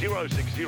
060 0.00 0.64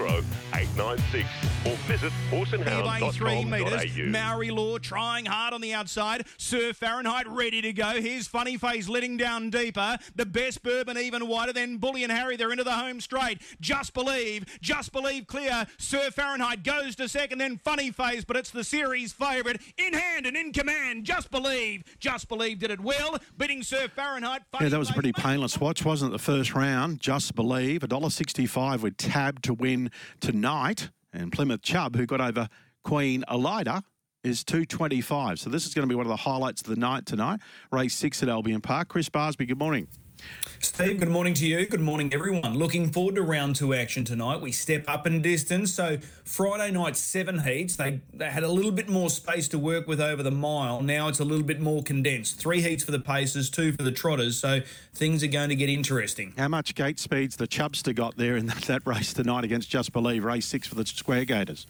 896 0.54 1.26
or 1.66 1.76
visit 1.88 2.12
By 2.30 3.10
three 3.12 3.44
metres. 3.44 3.72
horseandhound.com.au. 3.72 4.10
Maori 4.10 4.50
Law 4.50 4.76
trying 4.78 5.24
hard 5.24 5.54
on 5.54 5.62
the 5.62 5.72
outside. 5.72 6.26
Sir 6.36 6.74
Fahrenheit 6.74 7.26
ready 7.28 7.62
to 7.62 7.72
go. 7.72 8.00
Here's 8.00 8.26
Funny 8.26 8.58
Face 8.58 8.88
letting 8.90 9.16
down 9.16 9.48
deeper. 9.48 9.96
The 10.14 10.26
best 10.26 10.62
bourbon 10.62 10.98
even 10.98 11.28
wider. 11.28 11.54
Then 11.54 11.78
Bully 11.78 12.02
and 12.02 12.12
Harry, 12.12 12.36
they're 12.36 12.50
into 12.50 12.64
the 12.64 12.72
home 12.74 13.00
straight. 13.00 13.40
Just 13.60 13.94
believe, 13.94 14.44
just 14.60 14.92
believe 14.92 15.26
clear. 15.26 15.66
Sir 15.78 16.10
Fahrenheit 16.10 16.62
goes 16.62 16.94
to 16.96 17.08
second. 17.08 17.38
Then 17.38 17.56
Funny 17.56 17.90
Face, 17.90 18.24
but 18.24 18.36
it's 18.36 18.50
the 18.50 18.64
series 18.64 19.12
favourite. 19.14 19.62
In 19.78 19.94
hand 19.94 20.26
and 20.26 20.36
in 20.36 20.52
command. 20.52 21.04
Just 21.04 21.30
believe, 21.30 21.84
just 21.98 22.28
believe 22.28 22.58
did 22.58 22.70
it 22.70 22.80
well. 22.80 23.18
Beating 23.38 23.62
Sir 23.62 23.88
Fahrenheit. 23.88 24.42
Funny 24.52 24.66
Yeah, 24.66 24.70
that 24.70 24.78
was 24.78 24.90
a 24.90 24.94
pretty 24.94 25.12
painless 25.12 25.58
watch, 25.58 25.84
wasn't 25.86 26.10
it? 26.10 26.12
The 26.12 26.22
first 26.22 26.54
round, 26.54 27.00
just 27.00 27.34
believe, 27.34 27.80
$1.65 27.80 28.80
with 28.82 28.96
Tab 29.22 29.40
to 29.42 29.54
win 29.54 29.88
tonight. 30.20 30.90
And 31.12 31.30
Plymouth 31.30 31.62
Chubb, 31.62 31.94
who 31.94 32.06
got 32.06 32.20
over 32.20 32.48
Queen 32.82 33.22
Elida, 33.28 33.84
is 34.24 34.42
225. 34.42 35.38
So 35.38 35.48
this 35.48 35.64
is 35.64 35.74
going 35.74 35.86
to 35.86 35.92
be 35.92 35.94
one 35.94 36.06
of 36.06 36.10
the 36.10 36.16
highlights 36.16 36.62
of 36.62 36.66
the 36.66 36.76
night 36.76 37.06
tonight. 37.06 37.38
Race 37.70 37.94
six 37.94 38.20
at 38.24 38.28
Albion 38.28 38.60
Park. 38.60 38.88
Chris 38.88 39.08
Barsby, 39.08 39.46
good 39.46 39.58
morning. 39.58 39.86
Steve, 40.64 41.00
good 41.00 41.08
morning 41.08 41.34
to 41.34 41.46
you. 41.46 41.66
Good 41.66 41.80
morning, 41.80 42.14
everyone. 42.14 42.56
Looking 42.56 42.92
forward 42.92 43.16
to 43.16 43.22
round 43.22 43.56
two 43.56 43.74
action 43.74 44.04
tonight. 44.04 44.40
We 44.40 44.52
step 44.52 44.84
up 44.86 45.08
in 45.08 45.20
distance. 45.20 45.74
So 45.74 45.98
Friday 46.24 46.70
night, 46.70 46.96
seven 46.96 47.40
heats. 47.40 47.74
They 47.74 48.00
they 48.14 48.30
had 48.30 48.44
a 48.44 48.48
little 48.48 48.70
bit 48.70 48.88
more 48.88 49.10
space 49.10 49.48
to 49.48 49.58
work 49.58 49.88
with 49.88 50.00
over 50.00 50.22
the 50.22 50.30
mile. 50.30 50.80
Now 50.80 51.08
it's 51.08 51.18
a 51.18 51.24
little 51.24 51.44
bit 51.44 51.60
more 51.60 51.82
condensed. 51.82 52.38
Three 52.38 52.62
heats 52.62 52.84
for 52.84 52.92
the 52.92 53.00
pacers, 53.00 53.50
two 53.50 53.72
for 53.72 53.82
the 53.82 53.90
trotters. 53.90 54.38
So 54.38 54.60
things 54.94 55.24
are 55.24 55.28
going 55.28 55.48
to 55.48 55.56
get 55.56 55.68
interesting. 55.68 56.32
How 56.38 56.48
much 56.48 56.76
gate 56.76 57.00
speeds 57.00 57.36
the 57.36 57.48
Chubster 57.48 57.94
got 57.94 58.16
there 58.16 58.36
in 58.36 58.46
that, 58.52 58.62
that 58.62 58.86
race 58.86 59.12
tonight 59.12 59.42
against 59.42 59.68
Just 59.68 59.92
Believe, 59.92 60.24
race 60.24 60.46
six 60.46 60.68
for 60.68 60.76
the 60.76 60.86
Square 60.86 61.24
Gaiters? 61.24 61.66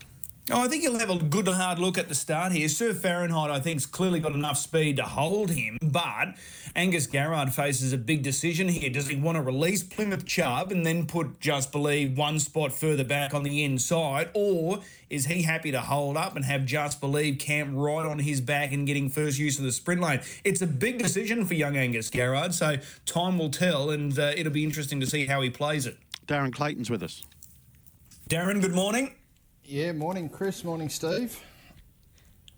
Oh, 0.50 0.64
I 0.64 0.66
think 0.66 0.82
he'll 0.82 0.98
have 0.98 1.08
a 1.08 1.18
good 1.18 1.46
hard 1.46 1.78
look 1.78 1.96
at 1.96 2.08
the 2.08 2.16
start 2.16 2.50
here. 2.50 2.68
Sir 2.68 2.92
Fahrenheit, 2.94 3.52
I 3.52 3.60
think, 3.60 3.76
has 3.76 3.86
clearly 3.86 4.18
got 4.18 4.32
enough 4.32 4.58
speed 4.58 4.96
to 4.96 5.04
hold 5.04 5.50
him, 5.50 5.78
but 5.80 6.34
Angus 6.74 7.06
Garrard 7.06 7.54
faces 7.54 7.92
a 7.92 7.96
big 7.96 8.24
decision 8.24 8.66
here. 8.66 8.90
Does 8.90 9.06
he 9.06 9.14
want 9.14 9.36
to 9.36 9.42
release 9.42 9.84
Plymouth 9.84 10.26
Chubb 10.26 10.72
and 10.72 10.84
then 10.84 11.06
put 11.06 11.38
Just 11.38 11.70
Believe 11.70 12.18
one 12.18 12.40
spot 12.40 12.72
further 12.72 13.04
back 13.04 13.34
on 13.34 13.44
the 13.44 13.62
inside, 13.62 14.30
or 14.34 14.80
is 15.08 15.26
he 15.26 15.42
happy 15.42 15.70
to 15.70 15.80
hold 15.80 16.16
up 16.16 16.34
and 16.34 16.44
have 16.44 16.64
Just 16.64 17.00
Believe 17.00 17.38
camp 17.38 17.70
right 17.72 18.04
on 18.04 18.18
his 18.18 18.40
back 18.40 18.72
and 18.72 18.84
getting 18.84 19.08
first 19.10 19.38
use 19.38 19.60
of 19.60 19.64
the 19.64 19.70
sprint 19.70 20.00
lane? 20.00 20.22
It's 20.42 20.60
a 20.60 20.66
big 20.66 20.98
decision 20.98 21.46
for 21.46 21.54
young 21.54 21.76
Angus 21.76 22.10
Garrard, 22.10 22.52
so 22.52 22.78
time 23.06 23.38
will 23.38 23.50
tell, 23.50 23.90
and 23.90 24.18
uh, 24.18 24.32
it'll 24.36 24.52
be 24.52 24.64
interesting 24.64 24.98
to 24.98 25.06
see 25.06 25.26
how 25.26 25.40
he 25.40 25.50
plays 25.50 25.86
it. 25.86 25.98
Darren 26.26 26.52
Clayton's 26.52 26.90
with 26.90 27.04
us. 27.04 27.22
Darren, 28.28 28.60
good 28.60 28.74
morning. 28.74 29.14
Yeah, 29.64 29.92
morning, 29.92 30.28
Chris. 30.28 30.64
Morning, 30.64 30.88
Steve. 30.88 31.40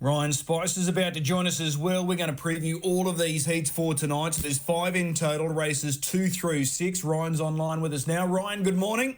Ryan 0.01 0.33
Spice 0.33 0.77
is 0.77 0.89
about 0.89 1.15
to 1.15 1.21
join 1.21 1.47
us 1.47 1.61
as 1.61 1.79
well. 1.79 2.05
We're 2.05 2.17
going 2.17 2.35
to 2.35 2.43
preview 2.43 2.81
all 2.83 3.09
of 3.09 3.19
these 3.19 3.47
heats 3.47 3.71
for 3.71 3.95
tonight. 3.95 4.35
So 4.35 4.43
there's 4.43 4.59
five 4.59 4.97
in 4.97 5.15
total, 5.15 5.49
races 5.49 5.97
two 5.99 6.29
through 6.29 6.65
six. 6.65 7.05
Ryan's 7.05 7.41
online 7.41 7.81
with 7.81 7.95
us 7.95 8.07
now. 8.07 8.27
Ryan, 8.27 8.63
good 8.63 8.77
morning. 8.77 9.17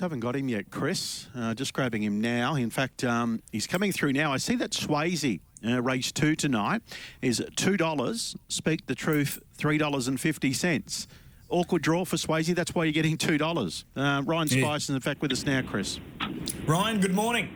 Haven't 0.00 0.20
got 0.20 0.34
him 0.36 0.48
yet, 0.48 0.70
Chris. 0.70 1.26
Uh, 1.36 1.54
just 1.54 1.72
grabbing 1.72 2.02
him 2.02 2.20
now. 2.20 2.54
In 2.56 2.70
fact, 2.70 3.04
um, 3.04 3.40
he's 3.52 3.66
coming 3.66 3.92
through 3.92 4.12
now. 4.12 4.32
I 4.32 4.38
see 4.38 4.54
that 4.56 4.70
Swayze, 4.70 5.40
uh, 5.66 5.82
race 5.82 6.10
two 6.10 6.34
tonight, 6.36 6.82
is 7.22 7.40
$2. 7.56 8.36
Speak 8.48 8.86
the 8.86 8.94
truth, 8.94 9.38
$3.50. 9.58 11.06
Awkward 11.50 11.82
draw 11.82 12.04
for 12.04 12.16
Swayze. 12.16 12.54
That's 12.54 12.74
why 12.74 12.84
you're 12.84 12.92
getting 12.92 13.16
$2. 13.16 13.84
Uh, 13.94 14.22
Ryan 14.24 14.48
Yeah. 14.48 14.64
Spice 14.64 14.84
is, 14.84 14.90
in 14.90 15.00
fact, 15.00 15.20
with 15.20 15.30
us 15.32 15.44
now, 15.44 15.62
Chris. 15.62 16.00
Ryan, 16.66 17.00
good 17.00 17.14
morning. 17.14 17.48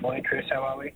Morning, 0.00 0.22
Chris. 0.22 0.46
How 0.50 0.62
are 0.62 0.78
we? 0.78 0.92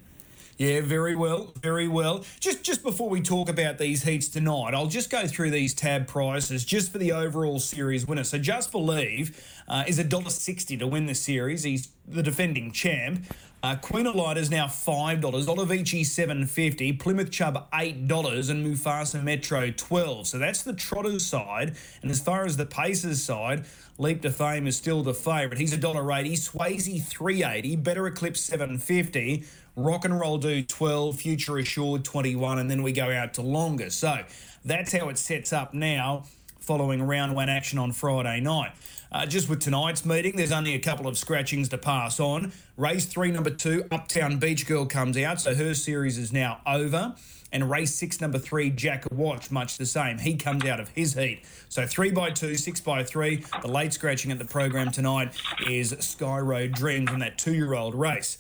Yeah, 0.59 0.81
very 0.81 1.15
well, 1.15 1.53
very 1.61 1.87
well. 1.87 2.25
Just 2.41 2.63
just 2.63 2.83
before 2.83 3.11
we 3.11 3.21
talk 3.21 3.51
about 3.51 3.77
these 3.77 4.05
heats 4.05 4.27
tonight, 4.29 4.73
I'll 4.73 4.87
just 4.87 5.11
go 5.11 5.27
through 5.27 5.51
these 5.51 5.75
tab 5.75 6.07
prices 6.07 6.65
just 6.65 6.91
for 6.91 6.99
the 6.99 7.13
overall 7.13 7.59
series 7.59 8.07
winner. 8.07 8.25
So 8.25 8.39
Just 8.39 8.73
Believe 8.73 9.39
uh, 9.69 9.85
is 9.87 9.99
$1.60 9.99 10.79
to 10.79 10.87
win 10.87 11.07
the 11.07 11.15
series. 11.15 11.65
He's 11.65 11.89
the 12.09 12.23
defending 12.23 12.73
champ. 12.73 13.27
Uh, 13.67 13.75
Queen 13.75 14.07
Elida 14.07 14.37
is 14.37 14.49
now 14.49 14.67
$5, 14.67 15.21
Olivici 15.21 16.03
$7.50, 16.03 17.01
Plymouth 17.01 17.33
Chubb 17.33 17.69
$8, 17.73 18.49
and 18.49 18.65
Mufasa 18.65 19.21
Metro 19.21 19.73
12 19.73 20.29
So 20.29 20.39
that's 20.39 20.63
the 20.63 20.73
Trotters 20.73 21.27
side. 21.27 21.75
And 22.01 22.09
as 22.09 22.21
far 22.21 22.45
as 22.45 22.57
the 22.57 22.65
Pacers 22.65 23.25
side, 23.25 23.65
Leap 23.99 24.23
to 24.23 24.31
Fame 24.31 24.69
is 24.69 24.77
still 24.77 25.03
the 25.03 25.13
favourite. 25.13 25.59
He's 25.59 25.77
$1.80, 25.77 26.33
Swayze 26.35 27.13
$3.80, 27.13 27.83
Better 27.83 28.07
Eclipse 28.07 28.49
$7.50, 28.49 29.45
Rock 29.75 30.05
and 30.05 30.21
Roll 30.21 30.39
Do 30.39 30.63
12, 30.63 31.17
Future 31.17 31.59
Assured 31.59 32.05
21, 32.05 32.61
and 32.61 32.71
then 32.71 32.85
we 32.85 32.93
go 32.93 33.11
out 33.11 33.35
to 33.35 33.43
longer. 33.43 33.91
So 33.91 34.19
that's 34.65 34.93
how 34.93 35.09
it 35.09 35.19
sets 35.19 35.53
up 35.53 35.75
now 35.75 36.23
following 36.61 37.03
round 37.03 37.35
one 37.35 37.49
action 37.49 37.81
on 37.81 37.91
Friday 37.91 38.41
night. 38.41 38.73
Uh, 39.13 39.25
just 39.25 39.49
with 39.49 39.61
tonight's 39.61 40.05
meeting, 40.05 40.37
there's 40.37 40.53
only 40.53 40.75
a 40.75 40.79
couple 40.79 41.07
of 41.07 41.17
scratchings 41.17 41.69
to 41.71 41.79
pass 41.79 42.19
on. 42.21 42.53
Race 42.77 43.07
three, 43.07 43.31
number 43.31 43.51
two, 43.51 43.85
Uptown 43.91 44.39
Beach 44.39 44.67
Girl 44.67 44.87
comes 44.87 45.17
out, 45.17 45.41
so 45.41 45.55
her 45.55 45.75
series 45.75 46.19
is 46.19 46.33
now 46.33 46.61
over. 46.67 47.15
And 47.53 47.71
race 47.71 47.95
six, 47.95 48.21
number 48.21 48.39
three, 48.39 48.71
Jack 48.71 49.11
Watch, 49.13 49.51
much 49.51 49.79
the 49.79 49.87
same. 49.87 50.19
He 50.19 50.37
comes 50.37 50.65
out 50.65 50.81
of 50.81 50.89
his 50.91 51.15
heat. 51.15 51.43
So 51.69 51.87
three 51.87 52.11
by 52.11 52.31
two, 52.31 52.57
six 52.57 52.81
by 52.81 53.05
three. 53.05 53.45
The 53.63 53.69
late 53.69 53.93
scratching 53.93 54.33
at 54.33 54.39
the 54.39 54.45
program 54.45 54.91
tonight 54.91 55.33
is 55.67 55.95
Sky 56.01 56.39
Road 56.39 56.73
Dreams 56.73 57.11
in 57.13 57.21
that 57.21 57.39
two 57.39 57.55
year 57.55 57.75
old 57.75 57.95
race. 57.95 58.37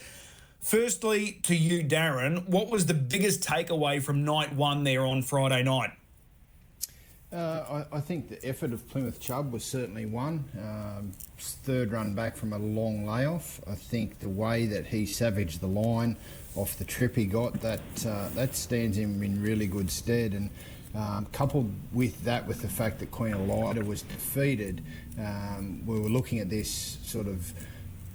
Firstly, 0.60 1.38
to 1.44 1.54
you, 1.54 1.84
Darren, 1.84 2.48
what 2.48 2.68
was 2.68 2.86
the 2.86 2.94
biggest 2.94 3.40
takeaway 3.40 4.02
from 4.02 4.24
night 4.24 4.52
one 4.52 4.82
there 4.82 5.06
on 5.06 5.22
Friday 5.22 5.62
night? 5.62 5.92
Uh, 7.32 7.84
I, 7.92 7.96
I 7.96 8.00
think 8.00 8.28
the 8.28 8.44
effort 8.46 8.72
of 8.72 8.88
Plymouth 8.88 9.18
Chubb 9.18 9.52
was 9.52 9.64
certainly 9.64 10.06
one. 10.06 10.44
Um, 10.56 11.12
third 11.38 11.90
run 11.90 12.14
back 12.14 12.36
from 12.36 12.52
a 12.52 12.58
long 12.58 13.04
layoff. 13.04 13.60
I 13.68 13.74
think 13.74 14.20
the 14.20 14.28
way 14.28 14.66
that 14.66 14.86
he 14.86 15.06
savaged 15.06 15.60
the 15.60 15.66
line 15.66 16.16
off 16.54 16.78
the 16.78 16.84
trip 16.84 17.16
he 17.16 17.26
got, 17.26 17.60
that 17.62 17.80
uh, 18.06 18.28
that 18.30 18.54
stands 18.54 18.96
him 18.96 19.22
in 19.22 19.42
really 19.42 19.66
good 19.66 19.90
stead. 19.90 20.32
And 20.32 20.50
um, 20.94 21.26
coupled 21.32 21.72
with 21.92 22.22
that, 22.24 22.46
with 22.46 22.62
the 22.62 22.68
fact 22.68 23.00
that 23.00 23.10
Queen 23.10 23.34
Elida 23.34 23.84
was 23.84 24.02
defeated, 24.02 24.82
um, 25.18 25.84
we 25.84 25.98
were 25.98 26.08
looking 26.08 26.38
at 26.38 26.48
this 26.48 26.98
sort 27.02 27.26
of 27.26 27.52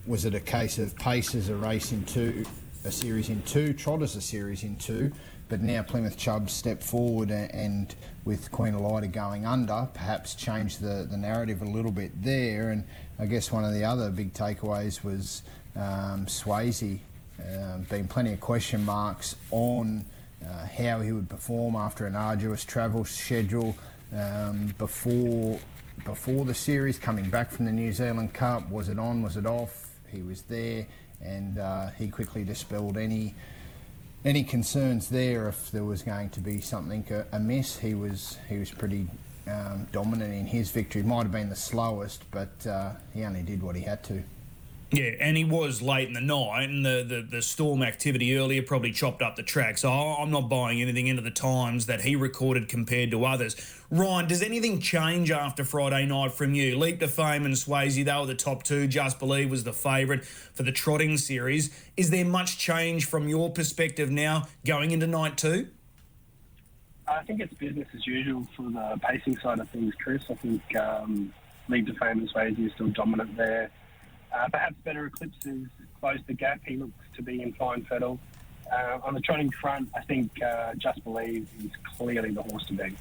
was 0.08 0.26
it 0.26 0.34
a 0.34 0.40
case 0.40 0.80
of 0.80 0.96
Pacers 0.96 1.50
a 1.50 1.56
race 1.56 1.92
in 1.92 2.04
two, 2.06 2.46
a 2.86 2.92
series 2.92 3.30
in 3.30 3.42
two, 3.44 3.74
Trotters 3.74 4.16
a 4.16 4.22
series 4.22 4.64
in 4.64 4.78
two, 4.78 5.12
but 5.52 5.60
now 5.62 5.84
Plymouth 5.84 6.16
Chubb 6.16 6.50
stepped 6.50 6.82
forward 6.82 7.30
and, 7.30 7.94
with 8.24 8.50
Queen 8.52 8.74
Elida 8.74 9.12
going 9.12 9.46
under, 9.46 9.90
perhaps 9.94 10.34
changed 10.34 10.80
the, 10.80 11.06
the 11.12 11.18
narrative 11.18 11.62
a 11.62 11.66
little 11.66 11.92
bit 11.92 12.24
there. 12.24 12.70
And 12.70 12.86
I 13.20 13.26
guess 13.26 13.52
one 13.52 13.66
of 13.66 13.74
the 13.74 13.84
other 13.84 14.10
big 14.12 14.34
takeaways 14.34 15.04
was 15.04 15.44
um, 15.76 16.26
Swayze. 16.28 17.00
Um, 17.38 17.82
been 17.90 18.08
plenty 18.08 18.32
of 18.32 18.40
question 18.40 18.86
marks 18.86 19.36
on 19.50 20.06
uh, 20.42 20.68
how 20.68 21.02
he 21.02 21.12
would 21.12 21.28
perform 21.28 21.76
after 21.76 22.06
an 22.06 22.16
arduous 22.16 22.64
travel 22.64 23.04
schedule 23.04 23.76
um, 24.16 24.74
before 24.78 25.60
before 26.06 26.46
the 26.46 26.54
series, 26.54 26.98
coming 26.98 27.30
back 27.30 27.52
from 27.52 27.66
the 27.66 27.72
New 27.74 27.92
Zealand 27.92 28.34
Cup. 28.34 28.70
Was 28.72 28.88
it 28.88 28.98
on? 28.98 29.22
Was 29.22 29.36
it 29.36 29.46
off? 29.46 29.90
He 30.08 30.22
was 30.22 30.44
there, 30.44 30.88
and 31.22 31.58
uh, 31.58 31.90
he 31.90 32.08
quickly 32.08 32.46
dispelled 32.46 32.98
any 32.98 33.36
any 34.24 34.44
concerns 34.44 35.10
there. 35.10 35.48
If 35.48 35.72
there 35.72 35.84
was 35.84 36.04
going 36.04 36.30
to 36.32 36.40
be 36.40 36.62
something 36.62 37.06
amiss, 37.32 37.80
he 37.80 37.94
was 37.94 38.38
he 38.50 38.58
was 38.58 38.72
pretty 38.72 39.08
um, 39.48 39.88
dominant 39.92 40.34
in 40.34 40.46
his 40.46 40.72
victory. 40.72 41.04
Might 41.04 41.24
have 41.24 41.32
been 41.32 41.50
the 41.50 41.56
slowest, 41.56 42.24
but 42.32 42.66
uh, 42.68 42.94
he 43.14 43.24
only 43.24 43.44
did 43.44 43.62
what 43.62 43.76
he 43.76 43.82
had 43.82 44.04
to. 44.06 44.24
Yeah, 44.94 45.12
and 45.22 45.38
he 45.38 45.46
was 45.46 45.82
late 45.82 46.10
in 46.10 46.14
the 46.14 46.20
night, 46.20 46.66
and 46.66 46.86
the, 46.86 47.06
the, 47.08 47.22
the 47.22 47.42
storm 47.42 47.82
activity 47.82 48.36
earlier 48.38 48.62
probably 48.62 48.92
chopped 48.92 49.22
up 49.22 49.38
the 49.38 49.44
track. 49.44 49.78
So 49.78 49.90
I'm 49.90 50.32
not 50.32 50.50
buying 50.50 50.82
anything 50.82 51.08
into 51.08 51.22
the 51.22 51.32
times 51.32 51.86
that 51.86 52.02
he 52.02 52.18
recorded 52.18 52.68
compared 52.68 53.10
to 53.12 53.24
others. 53.24 53.56
Ryan, 53.90 54.28
does 54.28 54.42
anything 54.42 54.82
change 54.82 55.32
after 55.32 55.64
Friday 55.64 56.06
night 56.06 56.34
from 56.34 56.54
you? 56.56 56.78
Leap 56.78 57.00
to 57.00 57.08
Fame 57.08 57.46
and 57.46 57.56
Swayze, 57.56 58.04
they 58.04 58.14
were 58.14 58.26
the 58.26 58.36
top 58.36 58.64
two. 58.64 58.86
Just 58.86 59.18
Believe 59.18 59.50
was 59.50 59.64
the 59.64 59.72
favourite 59.72 60.26
for 60.26 60.64
the 60.64 60.74
trotting 60.74 61.18
series. 61.18 61.74
Is 61.96 62.10
there 62.10 62.26
much 62.26 62.58
change 62.58 63.06
from 63.06 63.30
your 63.30 63.50
perspective 63.50 64.12
now 64.12 64.48
going 64.66 64.92
into 64.92 65.08
night 65.08 65.38
two? 65.38 65.70
I 67.08 67.24
think 67.24 67.40
it's 67.40 67.54
business 67.54 67.88
as 67.96 68.06
usual 68.06 68.46
for 68.58 68.64
the 68.64 69.00
pacing 69.02 69.38
side 69.38 69.60
of 69.60 69.70
things, 69.70 69.94
Chris. 70.04 70.24
I 70.30 70.36
think 70.36 70.76
um, 70.76 71.34
Leap 71.70 71.88
to 71.88 71.94
Fame 71.94 72.20
and 72.20 72.30
Swayze 72.30 72.66
is 72.66 72.74
still 72.74 72.88
dominant 72.88 73.38
there. 73.38 73.72
Uh, 74.34 74.48
perhaps 74.50 74.76
better 74.84 75.06
eclipses 75.06 75.68
close 76.00 76.20
the 76.28 76.34
gap. 76.34 76.62
He 76.66 76.78
looks 76.78 76.94
to 77.16 77.22
be 77.22 77.42
in 77.42 77.54
fine 77.54 77.84
fettle. 77.84 78.20
Uh, 78.72 79.00
on 79.04 79.14
the 79.14 79.20
trotting 79.20 79.52
front, 79.52 79.90
I 79.96 80.02
think 80.02 80.32
uh, 80.42 80.74
Just 80.76 81.04
Believe 81.04 81.48
is 81.64 81.72
clearly 81.98 82.32
the 82.32 82.44
horse 82.44 82.66
to 82.68 82.74
beat. 82.74 82.96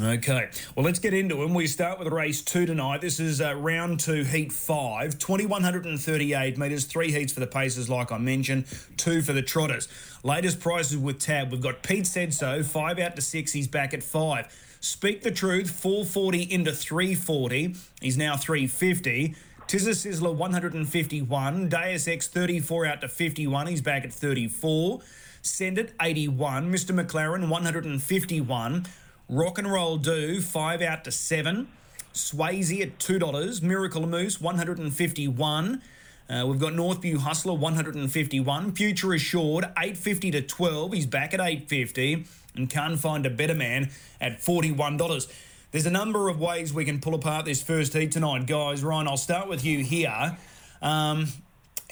Okay, 0.00 0.48
well, 0.76 0.86
let's 0.86 1.00
get 1.00 1.12
into 1.12 1.34
them. 1.34 1.54
We 1.54 1.66
start 1.66 1.98
with 1.98 2.06
race 2.08 2.40
two 2.40 2.66
tonight. 2.66 3.00
This 3.00 3.18
is 3.18 3.40
uh, 3.40 3.56
round 3.56 3.98
two, 3.98 4.22
heat 4.22 4.52
five, 4.52 5.18
2,138 5.18 6.56
metres, 6.56 6.84
three 6.84 7.10
heats 7.10 7.32
for 7.32 7.40
the 7.40 7.48
pacers, 7.48 7.90
like 7.90 8.12
I 8.12 8.18
mentioned, 8.18 8.66
two 8.96 9.22
for 9.22 9.32
the 9.32 9.42
trotters. 9.42 9.88
Latest 10.22 10.60
prices 10.60 10.96
with 10.96 11.18
Tab. 11.18 11.50
We've 11.50 11.60
got 11.60 11.82
Pete 11.82 12.06
Said 12.06 12.32
So, 12.32 12.62
five 12.62 13.00
out 13.00 13.16
to 13.16 13.22
six, 13.22 13.52
he's 13.52 13.66
back 13.66 13.92
at 13.92 14.04
five. 14.04 14.46
Speak 14.80 15.24
the 15.24 15.32
Truth, 15.32 15.70
440 15.70 16.42
into 16.42 16.72
340, 16.72 17.74
he's 18.00 18.16
now 18.16 18.36
350. 18.36 19.34
Tizza 19.68 19.90
Sizzler, 19.90 20.34
151. 20.34 21.68
Deus 21.68 22.08
Ex, 22.08 22.26
34 22.26 22.86
out 22.86 23.00
to 23.02 23.08
51, 23.08 23.66
he's 23.66 23.82
back 23.82 24.02
at 24.02 24.14
34. 24.14 25.00
Send 25.42 25.76
It, 25.78 25.92
81. 26.00 26.72
Mr. 26.72 26.98
McLaren, 26.98 27.50
151. 27.50 28.86
Rock 29.28 29.58
and 29.58 29.70
Roll 29.70 29.98
Do, 29.98 30.40
five 30.40 30.80
out 30.80 31.04
to 31.04 31.12
seven. 31.12 31.68
Swayze 32.14 32.80
at 32.80 32.98
two 32.98 33.18
dollars. 33.18 33.60
Miracle 33.60 34.06
Moose, 34.06 34.40
one 34.40 34.56
hundred 34.56 34.78
and 34.78 34.92
fifty-one. 34.92 35.82
Uh, 36.30 36.46
we've 36.46 36.58
got 36.58 36.72
Northview 36.72 37.18
Hustler, 37.18 37.52
one 37.52 37.74
hundred 37.74 37.94
and 37.94 38.10
fifty-one. 38.10 38.72
Future 38.72 39.12
Assured, 39.12 39.66
eight 39.76 39.98
fifty 39.98 40.30
to 40.30 40.40
twelve. 40.40 40.94
He's 40.94 41.04
back 41.04 41.34
at 41.34 41.40
eight 41.40 41.68
fifty, 41.68 42.24
and 42.56 42.70
Can't 42.70 42.98
Find 42.98 43.26
a 43.26 43.30
Better 43.30 43.54
Man 43.54 43.90
at 44.18 44.40
forty-one 44.40 44.96
dollars. 44.96 45.28
There's 45.70 45.84
a 45.84 45.90
number 45.90 46.30
of 46.30 46.40
ways 46.40 46.72
we 46.72 46.86
can 46.86 46.98
pull 46.98 47.14
apart 47.14 47.44
this 47.44 47.62
first 47.62 47.92
heat 47.92 48.12
tonight, 48.12 48.46
guys. 48.46 48.82
Ryan, 48.82 49.06
I'll 49.06 49.18
start 49.18 49.48
with 49.48 49.66
you 49.66 49.84
here. 49.84 50.38
Um, 50.80 51.26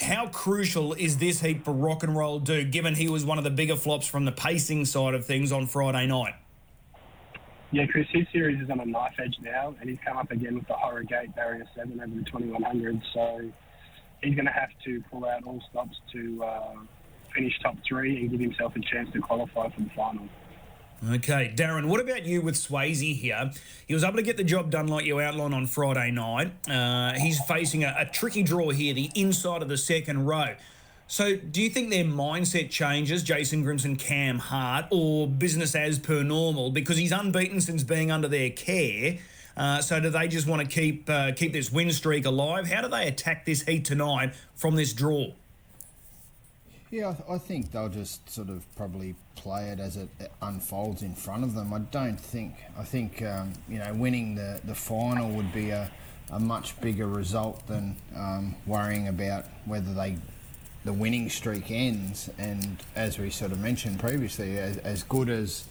how 0.01 0.29
crucial 0.29 0.95
is 0.95 1.19
this 1.19 1.43
heat 1.43 1.63
for 1.63 1.73
Rock 1.73 2.03
and 2.03 2.17
Roll 2.17 2.39
Do, 2.39 2.65
given 2.65 2.95
he 2.95 3.09
was 3.09 3.27
one 3.27 3.37
of 3.37 3.45
the 3.45 3.51
bigger 3.51 3.77
flops 3.77 4.07
from 4.07 4.25
the 4.25 4.33
pacing 4.33 4.87
side 4.87 5.13
of 5.13 5.27
things 5.27 5.53
on 5.53 5.67
Friday 5.67 6.07
night? 6.07 6.35
Yeah, 7.71 7.85
Chris, 7.85 8.07
his 8.11 8.27
series 8.33 8.63
is 8.63 8.71
on 8.71 8.81
a 8.81 8.87
knife 8.87 9.17
edge 9.19 9.37
now, 9.43 9.75
and 9.79 9.91
he's 9.91 9.99
come 10.03 10.17
up 10.17 10.31
again 10.31 10.55
with 10.55 10.67
the 10.69 10.75
Horror 10.75 11.03
Gate 11.03 11.35
Barrier 11.37 11.67
7 11.75 12.01
over 12.01 12.15
the 12.15 12.23
2100. 12.23 13.03
So 13.13 13.53
he's 14.23 14.35
going 14.35 14.47
to 14.47 14.53
have 14.53 14.71
to 14.87 15.03
pull 15.11 15.27
out 15.27 15.45
all 15.45 15.63
stops 15.69 16.01
to 16.13 16.45
uh, 16.45 16.75
finish 17.35 17.59
top 17.63 17.77
three 17.87 18.21
and 18.21 18.31
give 18.31 18.41
himself 18.41 18.75
a 18.75 18.81
chance 18.81 19.13
to 19.13 19.21
qualify 19.21 19.69
for 19.69 19.83
the 19.83 19.91
final. 19.91 20.27
Okay, 21.05 21.53
Darren, 21.55 21.89
what 21.89 22.01
about 22.01 22.25
you 22.25 22.41
with 22.41 22.55
Swayze 22.55 23.15
here? 23.15 23.51
He 23.87 23.93
was 23.93 24.03
able 24.03 24.17
to 24.17 24.23
get 24.23 24.39
the 24.39 24.45
job 24.45 24.71
done 24.71 24.87
like 24.89 25.05
you 25.05 25.21
outlined 25.21 25.55
on 25.55 25.67
Friday 25.67 26.11
night. 26.11 26.53
Uh, 26.69 27.13
he's 27.19 27.39
facing 27.45 27.85
a, 27.85 27.95
a 27.99 28.07
tricky 28.07 28.43
draw 28.43 28.71
here, 28.71 28.95
the 28.95 29.11
inside 29.15 29.61
of 29.61 29.69
the 29.69 29.77
second 29.77 30.25
row. 30.25 30.55
So, 31.07 31.37
do 31.37 31.63
you 31.63 31.69
think 31.69 31.91
their 31.91 32.05
mindset 32.05 32.71
changes, 32.71 33.23
Jason 33.23 33.63
Grimson, 33.63 33.97
Cam 33.97 34.39
Hart, 34.39 34.87
or 34.91 35.29
business 35.29 35.75
as 35.75 35.99
per 35.99 36.23
normal? 36.23 36.71
Because 36.71 36.97
he's 36.97 37.13
unbeaten 37.13 37.61
since 37.61 37.85
being 37.85 38.11
under 38.11 38.27
their 38.27 38.51
care. 38.51 39.19
Uh, 39.57 39.81
so, 39.83 40.01
do 40.01 40.09
they 40.09 40.27
just 40.29 40.49
want 40.49 40.63
to 40.63 40.69
keep 40.69 41.09
uh, 41.11 41.33
keep 41.37 41.53
this 41.53 41.71
win 41.71 41.93
streak 41.93 42.25
alive? 42.25 42.69
How 42.69 42.81
do 42.81 42.89
they 42.89 43.07
attack 43.07 43.45
this 43.45 43.63
heat 43.63 43.85
tonight 43.85 44.35
from 44.55 44.75
this 44.75 44.95
draw? 44.95 45.29
Yeah, 46.97 47.11
I, 47.11 47.13
th- 47.13 47.29
I 47.29 47.37
think 47.37 47.73
they'll 47.73 47.91
just 47.91 48.31
sort 48.31 48.49
of 48.49 48.65
probably 48.75 49.17
play 49.35 49.69
it 49.69 49.81
as 49.81 49.99
it 49.99 50.09
unfolds 50.41 51.03
in 51.03 51.15
front 51.15 51.45
of 51.45 51.55
them. 51.55 51.75
I 51.75 51.81
don't 51.81 52.19
think. 52.19 52.55
I 52.79 52.85
think 52.85 53.21
um, 53.21 53.53
you 53.69 53.79
know 53.79 53.93
winning 53.93 54.35
the 54.35 54.63
the 54.65 54.75
final 54.75 55.29
would 55.33 55.53
be 55.53 55.71
a 55.71 55.91
a 56.33 56.41
much 56.41 56.81
bigger 56.81 57.07
result 57.07 57.67
than 57.67 57.97
um, 58.17 58.57
worrying 58.67 59.09
about 59.09 59.45
whether 59.67 59.93
they 59.93 60.17
the 60.87 60.93
winning 60.95 61.29
streak 61.29 61.71
ends. 61.71 62.31
And 62.39 62.83
as 62.95 63.19
we 63.19 63.29
sort 63.29 63.53
of 63.53 63.61
mentioned 63.61 64.01
previously, 64.01 64.59
as, 64.59 64.79
as 64.79 65.03
good 65.03 65.29
as 65.29 65.67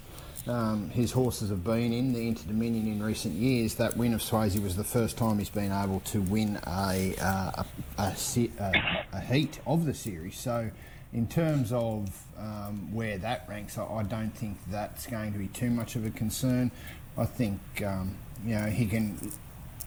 um, 0.47 0.91
his 0.91 1.11
horses 1.11 1.49
have 1.49 1.63
been 1.63 1.91
in 1.91 2.13
the 2.13 2.27
Inter 2.27 2.43
Dominion 2.47 2.85
in 2.85 3.01
recent 3.01 3.33
years, 3.33 3.73
that 3.75 3.97
win 3.97 4.13
of 4.13 4.21
Swayze 4.21 4.61
was 4.61 4.75
the 4.75 4.83
first 4.83 5.17
time 5.17 5.39
he's 5.39 5.49
been 5.49 5.71
able 5.71 6.01
to 6.01 6.21
win 6.21 6.59
a, 6.67 7.15
uh, 7.19 7.63
a, 7.63 7.65
a, 7.97 8.15
a, 8.59 9.05
a, 9.13 9.19
heat 9.21 9.59
of 9.65 9.85
the 9.85 9.93
series. 9.95 10.37
So, 10.37 10.69
in 11.15 11.27
terms 11.27 11.71
of 11.71 12.09
um, 12.37 12.93
where 12.93 13.17
that 13.17 13.45
ranks, 13.47 13.77
I, 13.77 13.85
I, 13.85 14.03
don't 14.03 14.35
think 14.35 14.57
that's 14.67 15.07
going 15.07 15.31
to 15.31 15.39
be 15.39 15.47
too 15.47 15.69
much 15.69 15.95
of 15.95 16.05
a 16.05 16.09
concern. 16.09 16.71
I 17.17 17.23
think 17.23 17.61
um, 17.85 18.17
you 18.45 18.55
know 18.55 18.65
he 18.65 18.85
can 18.85 19.31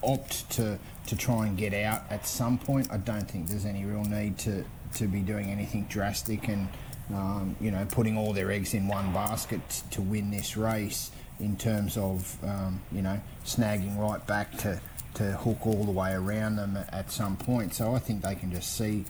opt 0.03 0.49
to 0.53 0.79
to 1.07 1.17
try 1.17 1.47
and 1.47 1.59
get 1.59 1.75
out 1.75 2.05
at 2.09 2.27
some 2.27 2.57
point. 2.57 2.89
I 2.91 2.97
don't 2.97 3.31
think 3.31 3.49
there's 3.49 3.67
any 3.67 3.85
real 3.85 4.05
need 4.05 4.39
to 4.39 4.65
to 4.95 5.07
be 5.07 5.21
doing 5.21 5.51
anything 5.51 5.85
drastic 5.91 6.49
and 6.49 6.67
um, 7.13 7.57
you 7.61 7.71
know 7.71 7.87
putting 7.91 8.17
all 8.17 8.33
their 8.33 8.51
eggs 8.51 8.73
in 8.73 8.89
one 8.89 9.13
basket 9.13 9.83
to 9.91 10.01
win 10.01 10.31
this 10.31 10.57
race 10.57 11.11
in 11.41 11.59
terms 11.59 11.99
of 11.99 12.43
um, 12.43 12.81
you 12.91 13.03
know 13.03 13.21
snagging 13.45 13.99
right 13.99 14.27
back 14.27 14.57
to 14.59 14.81
to 15.13 15.33
hook 15.33 15.67
all 15.67 15.85
the 15.85 15.93
way 15.93 16.15
around 16.15 16.57
them 16.57 16.79
at 16.91 17.11
some 17.11 17.37
point. 17.37 17.75
So 17.75 17.95
I 17.95 17.99
think 17.99 18.23
they 18.23 18.35
can 18.35 18.51
just 18.51 18.75
see 18.79 19.05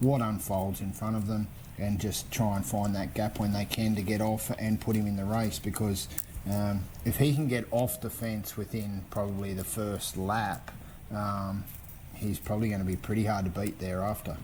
what 0.00 0.20
unfolds 0.20 0.82
in 0.82 0.92
front 0.92 1.16
of 1.16 1.28
them 1.28 1.46
and 1.82 2.00
just 2.00 2.30
try 2.30 2.56
and 2.56 2.64
find 2.64 2.94
that 2.94 3.14
gap 3.14 3.38
when 3.38 3.52
they 3.52 3.64
can 3.64 3.94
to 3.96 4.02
get 4.02 4.20
off 4.20 4.50
and 4.58 4.80
put 4.80 4.96
him 4.96 5.06
in 5.06 5.16
the 5.16 5.24
race 5.24 5.58
because 5.58 6.08
um, 6.50 6.84
if 7.04 7.16
he 7.18 7.34
can 7.34 7.48
get 7.48 7.66
off 7.70 8.00
the 8.00 8.10
fence 8.10 8.56
within 8.56 9.04
probably 9.10 9.52
the 9.52 9.64
first 9.64 10.16
lap, 10.16 10.70
um, 11.14 11.64
he's 12.14 12.38
probably 12.38 12.68
going 12.68 12.80
to 12.80 12.86
be 12.86 12.96
pretty 12.96 13.24
hard 13.24 13.44
to 13.44 13.50
beat 13.60 13.78
thereafter. 13.78 14.36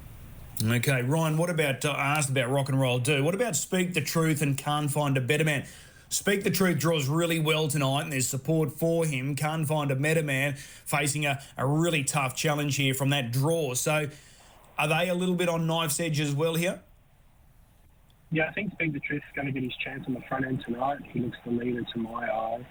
Okay, 0.64 1.02
Ryan, 1.02 1.36
what 1.36 1.50
about, 1.50 1.84
uh, 1.84 1.94
asked 1.96 2.30
about 2.30 2.50
rock 2.50 2.68
and 2.68 2.80
roll 2.80 2.98
do. 2.98 3.22
What 3.22 3.34
about 3.34 3.54
Speak 3.54 3.94
the 3.94 4.00
Truth 4.00 4.42
and 4.42 4.58
Can't 4.58 4.90
Find 4.90 5.16
a 5.16 5.20
Better 5.20 5.44
Man? 5.44 5.64
Speak 6.08 6.42
the 6.42 6.50
Truth 6.50 6.78
draws 6.78 7.06
really 7.06 7.38
well 7.38 7.68
tonight, 7.68 8.02
and 8.02 8.12
there's 8.12 8.26
support 8.26 8.72
for 8.72 9.04
him. 9.04 9.36
Can't 9.36 9.68
find 9.68 9.90
a 9.90 9.94
better 9.94 10.22
man 10.22 10.54
facing 10.56 11.26
a, 11.26 11.40
a 11.56 11.66
really 11.66 12.02
tough 12.02 12.34
challenge 12.34 12.76
here 12.76 12.94
from 12.94 13.10
that 13.10 13.30
draw. 13.30 13.74
So, 13.74 14.08
are 14.78 14.88
they 14.88 15.08
a 15.10 15.14
little 15.14 15.34
bit 15.34 15.48
on 15.48 15.66
knife's 15.66 16.00
edge 16.00 16.18
as 16.18 16.34
well 16.34 16.54
here? 16.54 16.80
Yeah, 18.30 18.46
I 18.48 18.52
think 18.52 18.72
Speak 18.72 18.92
the 18.92 19.00
Truth 19.00 19.22
is 19.26 19.34
going 19.34 19.46
to 19.46 19.52
get 19.52 19.62
his 19.62 19.74
chance 19.82 20.04
on 20.06 20.14
the 20.14 20.20
front 20.28 20.44
end 20.44 20.62
tonight. 20.64 20.98
He 21.12 21.20
looks 21.20 21.38
the 21.46 21.52
leader 21.52 21.82
to 21.82 21.98
my 21.98 22.30
eye. 22.30 22.66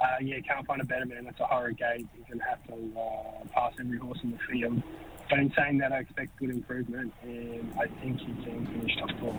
Uh, 0.00 0.06
yeah, 0.22 0.36
can't 0.46 0.66
find 0.66 0.80
a 0.80 0.84
better 0.84 1.04
man. 1.04 1.24
That's 1.24 1.40
a 1.40 1.44
horror 1.44 1.72
gate. 1.72 2.06
He's 2.14 2.24
going 2.26 2.38
to 2.38 2.44
have 2.44 2.64
to 2.68 2.98
uh, 2.98 3.44
pass 3.52 3.72
every 3.80 3.98
horse 3.98 4.18
in 4.22 4.30
the 4.30 4.38
field. 4.50 4.82
But 5.28 5.40
in 5.40 5.52
saying 5.56 5.78
that, 5.78 5.92
I 5.92 5.98
expect 5.98 6.36
good 6.38 6.50
improvement, 6.50 7.12
and 7.22 7.72
I 7.78 7.86
think 8.00 8.20
he 8.20 8.26
can 8.26 8.66
finish 8.66 8.96
top 8.98 9.10
four. 9.18 9.36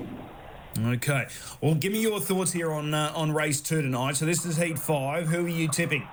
Okay. 0.78 1.28
Well, 1.62 1.76
give 1.76 1.94
me 1.94 2.02
your 2.02 2.20
thoughts 2.20 2.52
here 2.52 2.72
on 2.72 2.94
uh, 2.94 3.12
on 3.16 3.32
race 3.32 3.60
two 3.60 3.82
tonight. 3.82 4.18
So 4.18 4.26
this 4.26 4.46
is 4.46 4.58
heat 4.58 4.78
five. 4.78 5.28
Who 5.28 5.46
are 5.46 5.50
you 5.50 5.68
tipping? 5.68 6.08